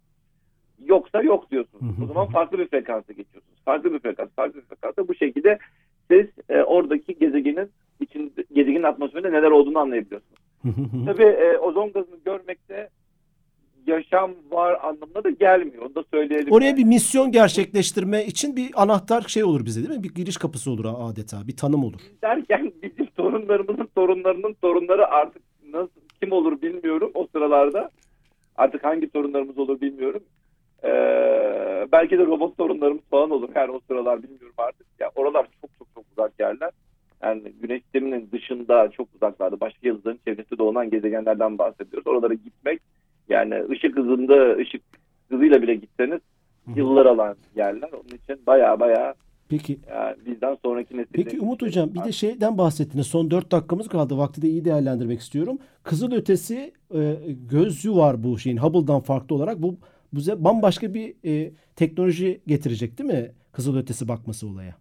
Yoksa 0.84 1.22
yok 1.22 1.50
diyorsunuz. 1.50 1.84
O 2.04 2.06
zaman 2.06 2.26
farklı 2.26 2.58
bir 2.58 2.68
frekansa 2.68 3.12
geçiyorsunuz. 3.12 3.58
Farklı 3.64 3.92
bir 3.92 3.98
frekans, 3.98 4.28
farklı 4.36 4.60
bir 4.60 4.66
frekansa 4.66 5.08
bu 5.08 5.14
şekilde 5.14 5.58
siz 6.10 6.26
e, 6.48 6.62
oradaki 6.62 7.18
gezegenin 7.18 7.70
içinde, 8.00 8.44
gezegenin 8.52 8.82
atmosferinde 8.82 9.32
neler 9.32 9.50
olduğunu 9.50 9.78
anlayabiliyorsunuz. 9.78 10.40
Tabii 11.06 11.22
e, 11.22 11.58
ozon 11.58 11.92
gazını 11.92 12.16
görmekte 12.24 12.88
yaşam 13.88 14.30
var 14.50 14.78
anlamına 14.82 15.24
da 15.24 15.30
gelmiyor. 15.30 15.82
Onu 15.82 15.94
da 15.94 16.04
söyleyelim. 16.14 16.52
Oraya 16.52 16.76
bir 16.76 16.84
misyon 16.84 17.32
gerçekleştirme 17.32 18.24
için 18.24 18.56
bir 18.56 18.70
anahtar 18.82 19.22
şey 19.22 19.44
olur 19.44 19.64
bize 19.64 19.88
değil 19.88 19.98
mi? 19.98 20.04
Bir 20.04 20.14
giriş 20.14 20.36
kapısı 20.36 20.70
olur 20.70 20.84
adeta. 20.98 21.36
Bir 21.46 21.56
tanım 21.56 21.84
olur. 21.84 22.00
Derken 22.22 22.72
bizim 22.82 23.06
torunlarımızın 23.06 23.88
torunlarının 23.94 24.56
torunları 24.62 25.08
artık 25.08 25.42
nasıl 25.72 26.00
kim 26.20 26.32
olur 26.32 26.62
bilmiyorum 26.62 27.10
o 27.14 27.26
sıralarda. 27.32 27.90
Artık 28.56 28.84
hangi 28.84 29.10
torunlarımız 29.10 29.58
olur 29.58 29.80
bilmiyorum. 29.80 30.22
Ee, 30.84 31.86
belki 31.92 32.18
de 32.18 32.26
robot 32.26 32.56
torunlarımız 32.58 33.02
falan 33.10 33.30
olur. 33.30 33.48
Yani 33.54 33.70
o 33.70 33.80
sıralar 33.88 34.22
bilmiyorum 34.22 34.54
artık. 34.58 34.86
Ya 35.00 35.10
oralar 35.14 35.46
çok 35.60 35.70
çok 35.78 35.88
çok 35.94 36.04
uzak 36.12 36.32
yerler. 36.40 36.70
Yani 37.22 37.42
güneş 37.60 37.82
sisteminin 37.82 38.28
dışında 38.32 38.90
çok 38.90 39.08
uzaklarda 39.14 39.60
başka 39.60 39.78
yıldızların 39.82 40.20
çevresinde 40.24 40.58
dolanan 40.58 40.90
gezegenlerden 40.90 41.58
bahsediyoruz. 41.58 42.06
Oralara 42.06 42.34
gitmek 42.34 42.82
yani 43.28 43.64
ışık 43.70 43.96
hızında 43.96 44.56
ışık 44.56 44.82
hızıyla 45.28 45.62
bile 45.62 45.74
gitseniz 45.74 46.20
yıllar 46.76 47.06
alan 47.06 47.36
yerler. 47.56 47.90
Onun 47.92 48.18
için 48.18 48.46
baya 48.46 48.80
baya 48.80 49.14
Peki 49.48 49.78
yani 49.90 50.16
bizden 50.26 50.56
sonraki 50.64 50.96
nesiller. 50.96 51.24
Peki 51.24 51.40
Umut 51.40 51.62
Hocam 51.62 51.94
bir 51.94 52.04
de 52.04 52.12
şeyden 52.12 52.58
bahsettiniz. 52.58 53.06
Son 53.06 53.30
4 53.30 53.52
dakikamız 53.52 53.88
kaldı. 53.88 54.18
Vakti 54.18 54.42
de 54.42 54.48
iyi 54.48 54.64
değerlendirmek 54.64 55.20
istiyorum. 55.20 55.58
Kızıl 55.82 56.12
ötesi 56.12 56.72
e, 56.94 57.16
gözcü 57.50 57.94
var 57.94 58.24
bu 58.24 58.38
şeyin 58.38 58.56
Hubble'dan 58.56 59.00
farklı 59.00 59.36
olarak. 59.36 59.62
Bu 59.62 59.76
bize 60.12 60.44
bambaşka 60.44 60.94
bir 60.94 61.14
e, 61.24 61.50
teknoloji 61.76 62.40
getirecek 62.46 62.98
değil 62.98 63.10
mi? 63.10 63.30
Kızıl 63.52 63.76
ötesi 63.76 64.08
bakması 64.08 64.48
olaya. 64.48 64.74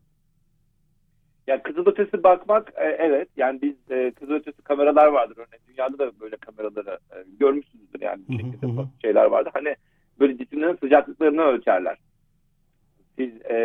Ya 1.48 1.64
kızılötesi 1.64 2.24
bakmak 2.24 2.74
e, 2.78 2.84
evet 2.84 3.30
yani 3.38 3.62
biz 3.62 3.76
e, 3.90 4.12
kızılötesi 4.12 4.62
kameralar 4.62 5.08
vardır 5.08 5.36
örneğin 5.38 5.64
dünyada 5.68 6.00
da 6.00 6.20
böyle 6.20 6.36
kameraları 6.36 7.00
e, 7.12 7.16
görmüşsünüzdür 7.40 8.02
yani 8.02 8.22
bu 8.28 8.34
şekilde 8.34 8.68
şeyler 9.02 9.26
vardı. 9.26 9.50
Hani 9.54 9.76
böyle 10.20 10.38
cisimlerin 10.38 10.76
sıcaklıklarını 10.76 11.42
ölçerler. 11.42 11.98
Siz 13.18 13.42
e, 13.50 13.56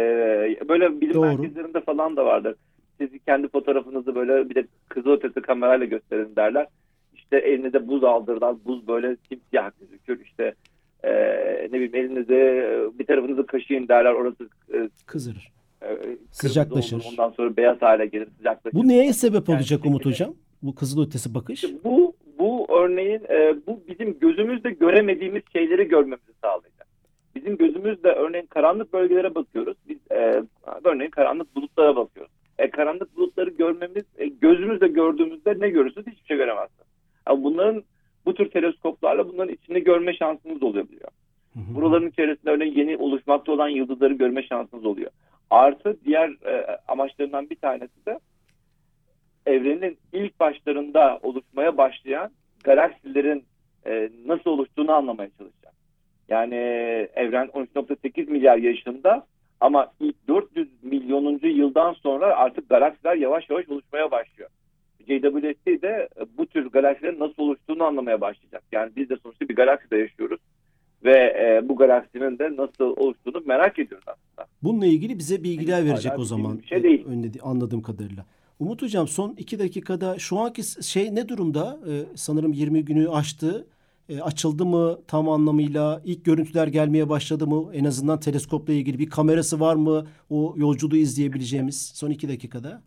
böyle 0.69 1.01
bilim 1.01 1.15
Doğru. 1.15 1.27
merkezlerinde 1.27 1.81
falan 1.81 2.17
da 2.17 2.25
vardır. 2.25 2.57
Siz 2.99 3.11
kendi 3.27 3.49
fotoğrafınızı 3.49 4.15
böyle 4.15 4.51
bir 4.51 4.55
de 4.55 4.67
kızılötesi 4.89 5.41
kamerayla 5.41 5.87
gösterin 5.87 6.37
derler. 6.37 6.67
İşte 7.15 7.37
elinizde 7.39 7.89
buz 7.89 8.05
aldırırlar. 8.05 8.57
Buz 8.65 8.89
böyle 8.89 9.17
simsiyah 9.29 9.71
gözükür. 9.81 10.25
İşte 10.25 10.55
e, 11.05 11.13
ne 11.73 11.81
bileyim 11.81 11.95
elinize 11.95 12.69
bir 12.99 13.07
tarafınızı 13.07 13.47
kaşıyın 13.47 13.89
derler. 13.89 14.13
Orası 14.13 14.49
e, 14.75 14.89
Kızırır. 15.07 15.53
E, 15.83 15.95
kırmızı 15.97 16.19
Sıcaklaşır. 16.31 17.05
Ondan 17.11 17.31
sonra 17.31 17.57
beyaz 17.57 17.83
hale 17.83 18.07
gelir 18.07 18.29
sıcaklaşır. 18.37 18.79
Bu 18.79 18.89
neye 18.89 19.13
sebep 19.13 19.49
Yani 19.49 19.59
olacak 19.59 19.87
Umut 19.87 20.07
Hocam? 20.07 20.35
Bu 20.63 20.75
kızıl 20.75 21.07
ötesi 21.07 21.35
bakış. 21.35 21.65
Bu 21.85 22.15
bu 22.39 22.67
örneğin 22.71 23.21
e, 23.31 23.55
bu 23.67 23.81
bizim 23.89 24.19
gözümüzle 24.19 24.71
göremediğimiz 24.71 25.43
şeyleri 25.53 25.89
görmemizi 25.89 26.33
sağlayacak. 26.41 26.87
Bizim 27.35 27.57
gözümüzle 27.57 28.09
örneğin 28.09 28.47
karanlık 28.47 28.93
bölgelere 28.93 29.35
bakıyoruz. 29.35 29.77
Biz 29.89 29.99
e, 30.11 30.43
örneğin 30.85 31.11
karanlık 31.11 31.57
bulutlara 31.57 31.97
bakıyoruz. 31.97 32.33
E, 32.59 32.71
karanlık 32.71 33.17
bulutları 33.17 33.51
görmemiz 33.51 34.05
e, 34.19 34.27
gözümüzle 34.27 34.89
gördüğümüzde 34.89 35.61
ne 35.61 35.69
görürsünüz? 35.69 36.07
Hiçbir 36.07 36.27
şey 36.27 36.37
göremezsiniz. 36.37 36.87
Ama 37.27 37.45
bunların 37.45 37.83
bu 38.27 38.35
tür 38.35 38.51
teleskoplarla 38.51 39.29
bunların 39.29 39.55
içini 39.55 39.85
görme 39.85 40.15
şansınız 40.15 40.63
olabiliyor. 40.63 41.09
Buraların 41.55 42.09
içerisinde 42.09 42.51
örneğin 42.51 42.75
yeni 42.75 42.97
oluşmakta 42.97 43.53
olan 43.53 43.69
yıldızları 43.69 44.15
görme 44.15 44.43
şansınız 44.43 44.85
oluyor. 44.85 45.11
Artı 45.53 45.97
diğer 46.05 46.29
e, 46.29 46.79
amaçlarından 46.89 47.51
bir 47.51 47.57
tanesi 47.57 48.07
de 48.07 48.19
evrenin 49.47 49.99
ilk 50.13 50.41
başlarında 50.41 51.19
oluşmaya 51.23 51.77
başlayan 51.77 52.31
galaksilerin 52.65 53.45
e, 53.87 54.11
nasıl 54.27 54.51
oluştuğunu 54.51 54.93
anlamaya 54.93 55.31
çalışacak. 55.39 55.73
Yani 56.29 56.55
evren 57.15 57.47
13.8 57.47 58.31
milyar 58.31 58.57
yaşında 58.57 59.27
ama 59.61 59.93
ilk 60.01 60.29
400 60.29 60.69
milyonuncu 60.83 61.47
yıldan 61.47 61.93
sonra 61.93 62.37
artık 62.37 62.69
galaksiler 62.69 63.15
yavaş 63.15 63.51
yavaş 63.51 63.69
oluşmaya 63.69 64.11
başlıyor. 64.11 64.51
JWST 65.09 65.83
de 65.83 66.09
bu 66.39 66.47
tür 66.47 66.71
galaksilerin 66.71 67.21
nasıl 67.21 67.43
oluştuğunu 67.43 67.85
anlamaya 67.85 68.21
başlayacak. 68.21 68.63
Yani 68.73 68.93
biz 68.97 69.11
de 69.11 69.17
sonuçta 69.17 69.49
bir 69.49 69.57
galakside 69.57 69.97
yaşıyoruz 69.97 70.41
ve 71.05 71.11
e, 71.19 71.69
bu 71.69 71.77
galaksinin 71.77 72.39
de 72.39 72.57
nasıl 72.57 72.85
oluştuğunu 72.97 73.43
merak 73.47 73.79
ediyoruz 73.79 74.05
aslında. 74.09 74.49
Bununla 74.63 74.87
ilgili 74.87 75.19
bize 75.19 75.43
bilgiler 75.45 75.79
Henüz 75.79 75.91
verecek 75.91 76.19
o 76.19 76.25
zaman. 76.25 76.59
bir 76.63 76.67
şey 76.67 76.83
değil. 76.83 77.05
Önledi- 77.07 77.41
anladığım 77.43 77.83
kadarıyla. 77.83 78.25
Umut 78.59 78.83
Hocam 78.83 79.09
son 79.09 79.35
iki 79.39 79.59
dakikada 79.59 80.19
şu 80.19 80.39
anki 80.39 80.63
şey 80.85 81.15
ne 81.15 81.29
durumda? 81.29 81.79
Ee, 81.91 82.03
sanırım 82.15 82.53
20 82.53 82.85
günü 82.85 83.09
aştı. 83.11 83.67
Ee, 84.09 84.21
açıldı 84.21 84.67
mı 84.67 84.99
tam 85.07 85.29
anlamıyla? 85.29 86.03
İlk 86.05 86.25
görüntüler 86.25 86.67
gelmeye 86.67 87.09
başladı 87.09 87.47
mı? 87.47 87.71
En 87.75 87.85
azından 87.85 88.21
teleskopla 88.21 88.73
ilgili 88.73 88.99
bir 88.99 89.11
kamerası 89.11 89.61
var 89.61 89.75
mı? 89.75 90.07
O 90.31 90.55
yolculuğu 90.57 90.97
izleyebileceğimiz 90.97 91.93
son 91.95 92.11
iki 92.11 92.29
dakikada. 92.29 92.83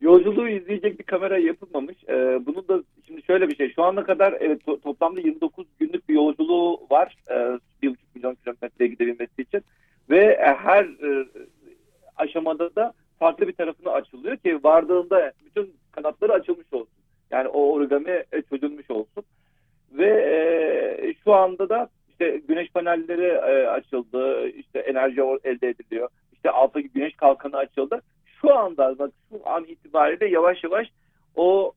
Yolculuğu 0.00 0.48
izleyecek 0.48 0.98
bir 0.98 1.04
kamera 1.04 1.38
yapılmamış. 1.38 1.96
Ee, 2.08 2.46
bunun 2.46 2.68
da 2.68 2.82
şimdi 3.06 3.22
şöyle 3.22 3.48
bir 3.48 3.56
şey. 3.56 3.72
Şu 3.74 3.82
ana 3.82 4.04
kadar 4.04 4.34
evet, 4.40 4.62
to- 4.62 4.80
toplamda 4.80 5.20
29 5.20 5.66
günlük 5.78 6.08
bir 6.08 6.14
yolculuğu 6.14 6.80
var. 6.90 7.16
Ee, 7.30 7.34
1,5 7.82 7.96
milyon 8.14 8.34
kilometreye 8.34 8.90
gidebilmesi 8.90 9.42
için. 9.42 9.62
Ve 10.10 10.24
e, 10.24 10.54
her 10.54 10.84
e, 10.84 11.28
aşamada 12.16 12.74
da 12.74 12.92
farklı 13.18 13.48
bir 13.48 13.52
tarafına 13.52 13.90
açılıyor 13.90 14.36
ki 14.36 14.58
vardığında 14.64 15.32
bütün 15.44 15.74
kanatları 15.92 16.32
açılmış 16.32 16.66
olsun. 16.72 16.88
Yani 17.30 17.48
o 17.48 17.72
origami 17.72 18.24
e, 18.32 18.42
çözülmüş 18.42 18.90
olsun. 18.90 19.24
Ve 19.92 20.08
e, 20.08 21.14
şu 21.24 21.34
anda 21.34 21.68
da 21.68 21.88
işte 22.10 22.40
güneş 22.48 22.70
panelleri 22.70 23.26
e, 23.26 23.66
açıldı. 23.66 24.48
İşte 24.48 24.78
enerji 24.78 25.20
elde 25.44 25.68
ediliyor. 25.68 26.08
İşte 26.32 26.50
alttaki 26.50 26.88
güneş 26.88 27.14
kalkanı 27.14 27.56
açıldı 27.56 28.02
şu 28.40 28.58
anda 28.58 28.98
bak 28.98 29.10
şu 29.28 29.48
an 29.48 29.64
itibariyle 29.64 30.28
yavaş 30.28 30.64
yavaş 30.64 30.88
o 31.36 31.72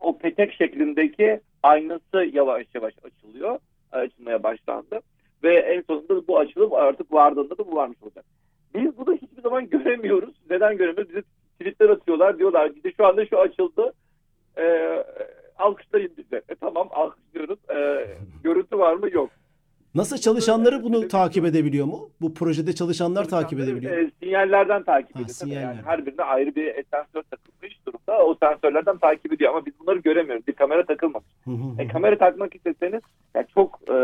o 0.00 0.18
petek 0.18 0.52
şeklindeki 0.52 1.40
aynası 1.62 2.30
yavaş 2.32 2.66
yavaş 2.74 2.94
açılıyor. 3.04 3.58
Açılmaya 3.92 4.42
başlandı. 4.42 5.00
Ve 5.42 5.58
en 5.58 5.82
sonunda 5.82 6.26
bu 6.28 6.38
açılıp 6.38 6.72
artık 6.72 7.12
vardığında 7.12 7.58
da 7.58 7.66
bu 7.66 7.76
varmış 7.76 8.02
olacak. 8.02 8.24
Biz 8.74 8.98
bunu 8.98 9.14
hiçbir 9.14 9.42
zaman 9.42 9.70
göremiyoruz. 9.70 10.34
Neden 10.50 10.76
göremiyoruz? 10.76 11.10
Bize 11.10 11.22
tweetler 11.60 11.88
atıyorlar. 11.88 12.38
Diyorlar 12.38 12.70
işte 12.76 12.92
şu 12.96 13.06
anda 13.06 13.26
şu 13.26 13.38
açıldı. 13.40 13.92
Ee, 14.58 15.04
alkışlayın 15.58 16.12
bize. 16.16 16.42
E, 16.48 16.54
tamam 16.54 16.88
alkışlıyoruz. 16.90 17.58
Ee, 17.70 18.06
görüntü 18.44 18.78
var 18.78 18.94
mı? 18.94 19.10
Yok. 19.10 19.30
Nasıl 19.94 20.16
çalışanları 20.18 20.82
bunu 20.84 21.08
takip 21.08 21.44
edebiliyor 21.44 21.86
mu? 21.86 22.10
Bu 22.20 22.34
projede 22.34 22.72
çalışanlar 22.72 23.24
takip 23.24 23.60
edebiliyor 23.60 23.96
mu? 23.98 24.00
E, 24.02 24.10
sinyallerden 24.22 24.82
takip 24.82 25.16
Ha, 25.16 25.20
ediyor. 25.20 25.28
tabii. 25.28 25.32
sinyaller. 25.50 25.62
Yani 25.62 25.80
her 25.84 26.06
birine 26.06 26.22
ayrı 26.22 26.54
bir 26.54 26.74
sensör 26.90 27.22
takılmış 27.22 27.86
durumda. 27.86 28.24
O 28.24 28.36
sensörlerden 28.42 28.98
takip 28.98 29.32
ediyor 29.32 29.50
ama 29.50 29.66
biz 29.66 29.72
bunları 29.80 29.98
göremiyoruz. 29.98 30.46
Bir 30.46 30.52
kamera 30.52 30.84
takılmamış. 30.86 31.28
E, 31.78 31.88
kamera 31.88 32.18
takmak 32.18 32.54
isteseniz 32.54 33.00
yani 33.34 33.46
çok 33.54 33.80
e, 33.88 33.94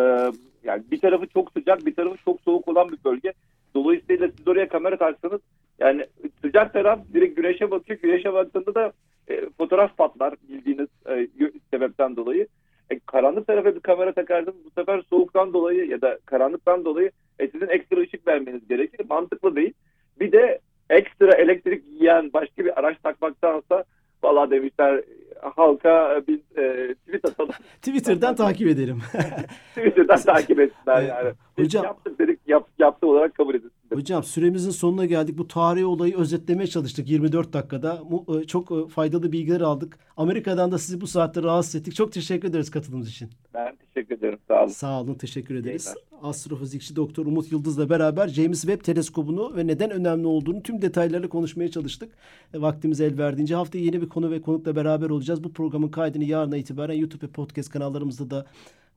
yani 0.65 0.83
bir 0.91 1.01
tarafı 1.01 1.27
çok 1.27 1.53
sıcak, 1.53 1.87
bir 1.87 1.95
tarafı 1.95 2.17
çok 2.25 2.41
soğuk 2.41 2.69
olan 2.69 2.89
bir 2.93 2.99
bölge. 3.05 3.33
Dolayısıyla 3.75 4.29
siz 4.39 4.49
oraya 4.49 4.69
kamera 4.69 4.97
taksanız 4.97 5.41
yani 5.79 6.07
sıcak 6.43 6.73
taraf 6.73 7.01
direkt 7.15 7.37
güneşe 7.37 7.71
bakıyor. 7.71 7.99
Güneşe 8.03 8.33
baktığında 8.33 8.75
da 8.75 8.93
e, 9.29 9.41
fotoğraf 9.59 9.97
patlar 9.97 10.35
bildiğiniz 10.49 10.89
e, 11.09 11.29
sebepten 11.71 12.17
dolayı. 12.17 12.47
E, 12.91 12.99
karanlık 12.99 13.47
tarafa 13.47 13.75
bir 13.75 13.81
kamera 13.81 14.13
takarsanız 14.13 14.65
bu 14.65 14.71
sefer 14.71 15.03
soğuktan 15.11 15.53
dolayı 15.53 15.87
ya 15.87 16.01
da 16.01 16.19
karanlıktan 16.27 16.85
dolayı 16.85 17.11
e, 17.39 17.49
sizin 17.49 17.69
ekstra 17.69 18.01
ışık 18.01 18.27
vermeniz 18.27 18.69
gerekir. 18.69 19.07
Mantıklı 19.11 19.57
değil. 19.57 19.73
Bir 20.21 20.33
de 20.33 20.61
ekstra 20.91 21.35
elektrik 21.35 21.85
yiyen 21.87 22.33
başka 22.33 22.65
bir 22.65 22.81
araç 22.81 22.97
takmaktansa 23.03 23.85
valla 24.23 24.51
demişler 24.51 25.05
halka 25.43 26.23
bir 26.29 26.41
e, 26.59 26.95
tweet 26.95 27.25
atalım. 27.25 27.51
Twitter'dan 27.83 28.35
takip 28.35 28.69
edelim. 28.69 28.99
Twitter'dan 29.75 30.21
takip 30.21 30.61
etsinler 30.61 31.03
yani. 31.09 31.33
Biz 31.59 31.67
Hocam- 31.67 31.85
yaptık 31.85 32.19
dedik 32.19 32.41
yap, 32.47 32.69
yaptığı 32.79 33.07
olarak 33.07 33.35
kabul 33.35 33.55
edilsin. 33.55 33.73
Hocam 33.93 34.23
süremizin 34.23 34.71
sonuna 34.71 35.07
geldik. 35.07 35.39
Bu 35.39 35.49
tarihi 35.49 35.85
olayı 35.87 36.17
özetlemeye 36.17 36.67
çalıştık 36.67 37.09
24 37.11 37.53
dakikada. 37.53 38.03
E, 38.41 38.45
çok 38.47 38.71
e, 38.73 38.89
faydalı 38.89 39.33
bilgiler 39.33 39.61
aldık. 39.61 39.99
Amerika'dan 40.17 40.73
da 40.73 40.79
sizi 40.79 41.01
bu 41.01 41.07
saatte 41.07 41.43
rahatsız 41.43 41.75
ettik. 41.75 41.95
Çok 41.95 42.13
teşekkür 42.13 42.49
ederiz 42.49 42.71
katılımınız 42.71 43.11
için. 43.11 43.31
Ben 43.55 43.77
teşekkür 43.77 43.90
ederim. 44.21 44.39
Sağ 44.49 44.63
olun. 44.63 44.69
Sağ 44.69 45.01
olun. 45.01 45.15
Teşekkür 45.15 45.55
ederiz. 45.55 45.87
Yayınlar. 45.87 46.11
Astrofizikçi 46.23 46.97
Doktor 46.97 47.27
Umut 47.27 47.53
Yıldız'la 47.53 47.91
beraber 47.91 48.29
James 48.29 48.61
Webb 48.61 48.85
teleskobunu 48.85 49.57
ve 49.57 49.67
neden 49.67 49.91
önemli 49.91 50.27
olduğunu 50.27 50.63
tüm 50.63 50.83
detaylarla 50.83 51.29
konuşmaya 51.29 51.71
çalıştık. 51.71 52.13
E, 52.55 52.61
vaktimiz 52.61 53.01
el 53.01 53.19
verdiğince 53.19 53.55
haftaya 53.55 53.85
yeni 53.85 54.03
bir 54.03 54.09
konu 54.09 54.31
ve 54.31 54.43
konukla 54.43 54.77
beraber 54.77 55.11
olacağız. 55.11 55.45
Bu 55.45 55.53
programın 55.53 55.89
kaydını 55.89 56.25
yarına 56.25 56.57
itibaren 56.57 56.95
YouTube 56.95 57.27
ve 57.27 57.31
podcast 57.31 57.71
kanallarımızda 57.71 58.31
da 58.31 58.47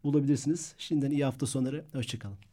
bulabilirsiniz. 0.04 0.76
Şimdiden 0.78 1.12
iyi 1.12 1.26
hafta 1.26 1.46
sonları. 1.46 1.84
Hoşçakalın. 1.94 2.53